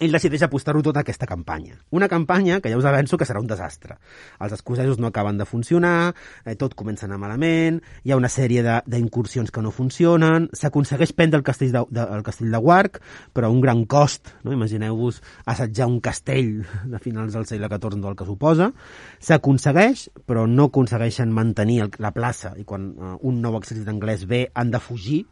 [0.00, 1.76] ell decideix apostar-ho tot a aquesta campanya.
[1.92, 3.98] Una campanya que ja us avanço que serà un desastre.
[4.40, 8.30] Els escocesos no acaben de funcionar, eh, tot comença a anar malament, hi ha una
[8.32, 13.00] sèrie d'incursions que no funcionen, s'aconsegueix prendre el castell de, de, el castell de Wark,
[13.36, 14.54] però a un gran cost, no?
[14.56, 18.70] imagineu-vos assetjar un castell de finals del segle XIV del que suposa,
[19.20, 24.24] s'aconsegueix, però no aconsegueixen mantenir el, la plaça, i quan eh, un nou exèrcit anglès
[24.24, 25.26] ve han de fugir,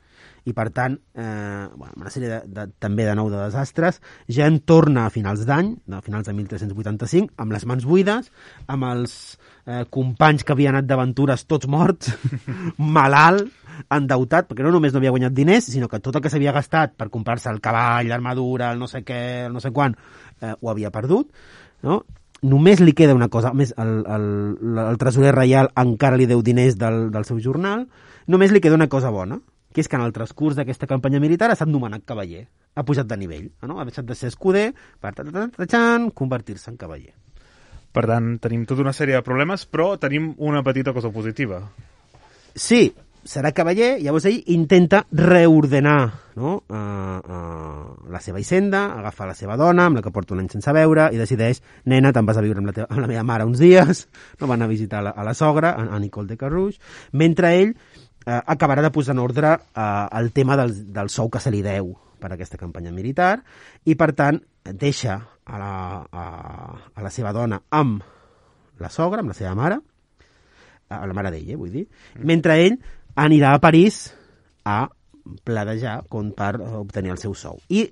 [0.49, 4.01] i per tant, eh, bueno, una sèrie de, de, també de nou de desastres,
[4.33, 8.33] ja en torna a finals d'any, a finals de 1385, amb les mans buides,
[8.67, 9.15] amb els
[9.67, 12.15] eh, companys que havien anat d'aventures tots morts,
[12.99, 13.53] malalt,
[13.95, 16.97] endeutat, perquè no només no havia guanyat diners, sinó que tot el que s'havia gastat
[16.99, 19.95] per comprar-se el cavall, l'armadura, el no sé què, el no sé quan,
[20.41, 21.31] eh, ho havia perdut,
[21.87, 22.03] no?
[22.49, 24.27] Només li queda una cosa, més, el, el,
[24.79, 27.89] el tresorer reial encara li deu diners del, del seu jornal,
[28.31, 29.41] només li queda una cosa bona,
[29.79, 33.07] que és que en el transcurs d'aquesta campanya militar ha estat nomenat cavaller, ha pujat
[33.07, 33.79] de nivell, no?
[33.79, 35.15] ha deixat de ser escuder per
[36.19, 37.15] convertir-se en cavaller.
[37.95, 41.63] Per tant, tenim tota una sèrie de problemes, però tenim una petita cosa positiva.
[42.55, 42.91] Sí,
[43.29, 46.01] serà cavaller, llavors ell intenta reordenar
[46.39, 46.57] no?
[46.69, 50.51] uh, uh, la seva hisenda, agafa la seva dona, amb la que porta un any
[50.53, 53.25] sense veure, i decideix, nena, te'n vas a viure amb la, teva, amb la meva
[53.27, 54.07] mare uns dies,
[54.41, 57.75] no van a visitar la, a la sogra, a, a Nicole de Carrouge, mentre ell
[58.27, 61.63] uh, acabarà de posar en ordre uh, el tema del, del sou que se li
[61.63, 63.39] deu per aquesta campanya militar,
[63.87, 65.73] i per tant deixa a la,
[66.11, 66.25] a,
[66.95, 68.03] a la seva dona amb
[68.79, 69.79] la sogra, amb la seva mare,
[70.89, 71.87] a la mare d'ell, eh, vull dir,
[72.25, 72.77] mentre ell
[73.19, 74.09] anirà a París
[74.65, 74.87] a
[75.45, 77.59] pladejar com per obtenir el seu sou.
[77.69, 77.89] I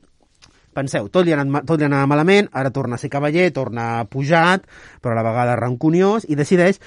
[0.77, 4.67] penseu, tot li, anat, tot li anava malament, ara torna a ser cavaller, torna pujat,
[5.01, 6.81] però a la vegada rancuniós, i decideix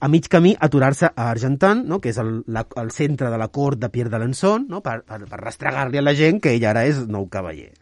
[0.00, 2.00] a mig camí aturar-se a Argentan, no?
[2.00, 4.82] que és el, la, el centre de la cort de Pierre d'Alençon, no?
[4.84, 7.72] per, per, per rastregar-li a la gent que ell ara és nou cavaller.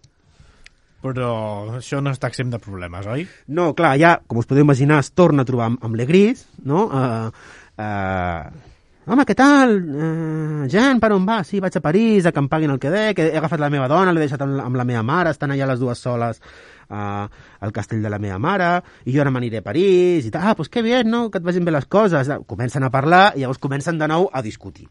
[1.05, 1.33] Però
[1.77, 3.27] això no està exempt de problemes, oi?
[3.53, 6.87] No, clar, ja, com us podeu imaginar, es torna a trobar amb, amb Legris, no?
[6.89, 7.29] Uh,
[7.77, 8.73] uh,
[9.05, 9.74] Home, què tal?
[9.84, 11.42] Uh, Jan, per on va?
[11.44, 14.14] Sí, vaig a París, a que em paguin el que he agafat la meva dona,
[14.16, 16.40] l'he deixat amb, la meva mare, estan allà les dues soles
[16.88, 17.26] uh,
[17.61, 18.70] al castell de la meva mare,
[19.05, 21.44] i jo ara m'aniré a París, i tal, ah, doncs que bé, no?, que et
[21.44, 22.32] vagin bé les coses.
[22.48, 24.88] Comencen a parlar i llavors comencen de nou a discutir.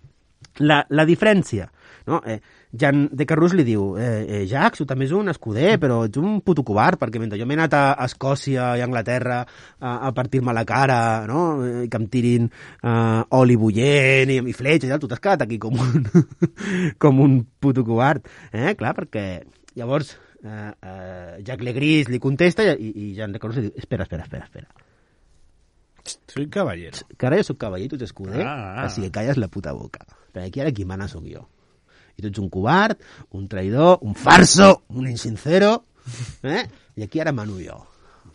[0.61, 1.72] La, la diferència,
[2.05, 2.22] no?
[2.30, 2.38] Eh,
[2.74, 6.18] Jan de Carrús li diu eh, eh, Jacques, tu també és un escuder, però ets
[6.18, 10.12] un puto covard, perquè mentre jo m'he anat a Escòcia i a Anglaterra a, a
[10.18, 10.98] partir-me la cara,
[11.30, 11.44] no?
[11.84, 15.46] I que em tirin eh, oli bullent i, i fletxes i tal, tu t'has quedat
[15.46, 16.10] aquí com un,
[17.04, 18.26] com un puto covard.
[18.52, 18.74] Eh?
[18.80, 19.28] Clar, perquè
[19.78, 24.10] llavors eh, eh, Jacques Legris li contesta i, i Jan de Carrús li diu espera,
[24.10, 24.68] espera, espera, espera.
[26.28, 27.06] Soy caballero.
[27.16, 28.88] Que ara jo soc cavaller i tu ets escuder, Ah, ah.
[28.88, 30.04] així que calles la puta boca.
[30.34, 31.46] Perquè aquí ara qui mana sóc jo.
[32.18, 32.99] I tu un covard,
[33.32, 35.86] un traïdor, un farso, un insincero,
[36.43, 36.68] eh?
[36.95, 37.57] I aquí ara mano.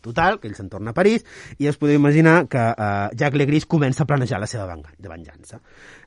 [0.09, 1.25] Total, que ell se'n torna a París
[1.61, 4.65] i us podeu imaginar que eh, Jacques Legris comença a planejar la seva
[4.99, 5.61] de venjança.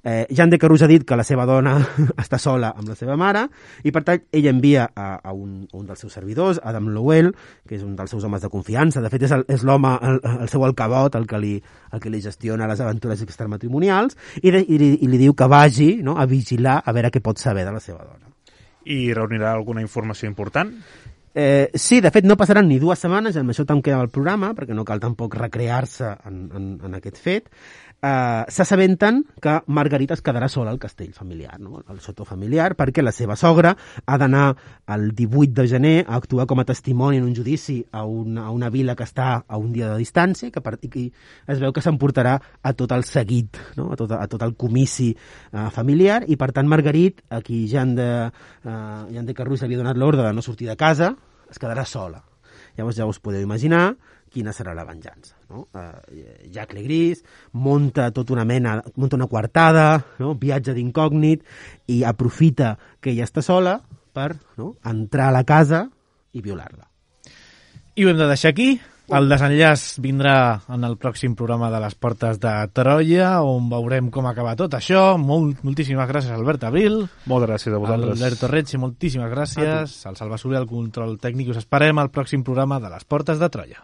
[0.04, 1.76] Eh, Jean de Carus ha dit que la seva dona
[2.24, 3.45] està sola amb la seva mare
[3.86, 7.30] i per tant ell envia a, a, un, a un dels seus servidors, Adam Lowell,
[7.68, 10.49] que és un dels seus homes de confiança, de fet és el- l'home, el, el
[10.49, 11.54] seu alcabot, el que, li,
[11.91, 15.47] el que li gestiona les aventures extramatrimonials i, de, i, li, i li diu que
[15.52, 18.32] vagi no, a vigilar a veure què pot saber de la seva dona.
[18.89, 20.74] I reunirà alguna informació important?
[21.34, 24.76] Eh, sí, de fet no passaran ni dues setmanes, amb això tanquem el programa, perquè
[24.76, 27.48] no cal tampoc recrear-se en, en, en aquest fet.
[28.02, 31.84] Eh, S'assabenten que Margarita es quedarà sola al castell familiar, no?
[31.86, 33.76] al sotó familiar, perquè la seva sogra
[34.06, 34.56] ha d'anar
[34.95, 38.56] el 18 de gener a actuar com a testimoni en un judici a una, a
[38.56, 41.12] una vila que està a un dia de distància que, per, i
[41.45, 43.91] es veu que s'emportarà a tot el seguit, no?
[43.93, 47.93] a, tot, a tot el comici eh, familiar, i per tant Margarit, a qui Jan
[47.93, 48.10] de,
[48.66, 48.74] eh,
[49.14, 51.14] Jan de Carrús havia donat l'ordre de no sortir de casa,
[51.54, 52.24] es quedarà sola.
[52.78, 53.91] Llavors ja us podeu imaginar
[54.32, 55.36] quina serà la venjança.
[55.52, 55.66] No?
[55.76, 55.92] Uh,
[56.52, 59.88] Jacques Legris monta tota una mena, monta una coartada,
[60.22, 60.34] no?
[60.40, 61.44] viatge d'incògnit
[61.92, 63.80] i aprofita que ella està sola
[64.16, 64.76] per no?
[64.88, 65.86] entrar a la casa
[66.32, 66.88] i violar-la.
[67.96, 68.72] I ho hem de deixar aquí.
[69.12, 74.30] El desenllaç vindrà en el pròxim programa de les Portes de Troia, on veurem com
[74.30, 75.18] acaba tot això.
[75.20, 77.02] Molt, moltíssimes gràcies, Albert Abril.
[77.28, 78.16] Moltes gràcies a vosaltres.
[78.16, 79.98] Alberto Recci, moltíssimes gràcies.
[80.08, 81.52] Al Salva Soler, el control tècnic.
[81.52, 83.84] Us esperem al pròxim programa de les Portes de Troia.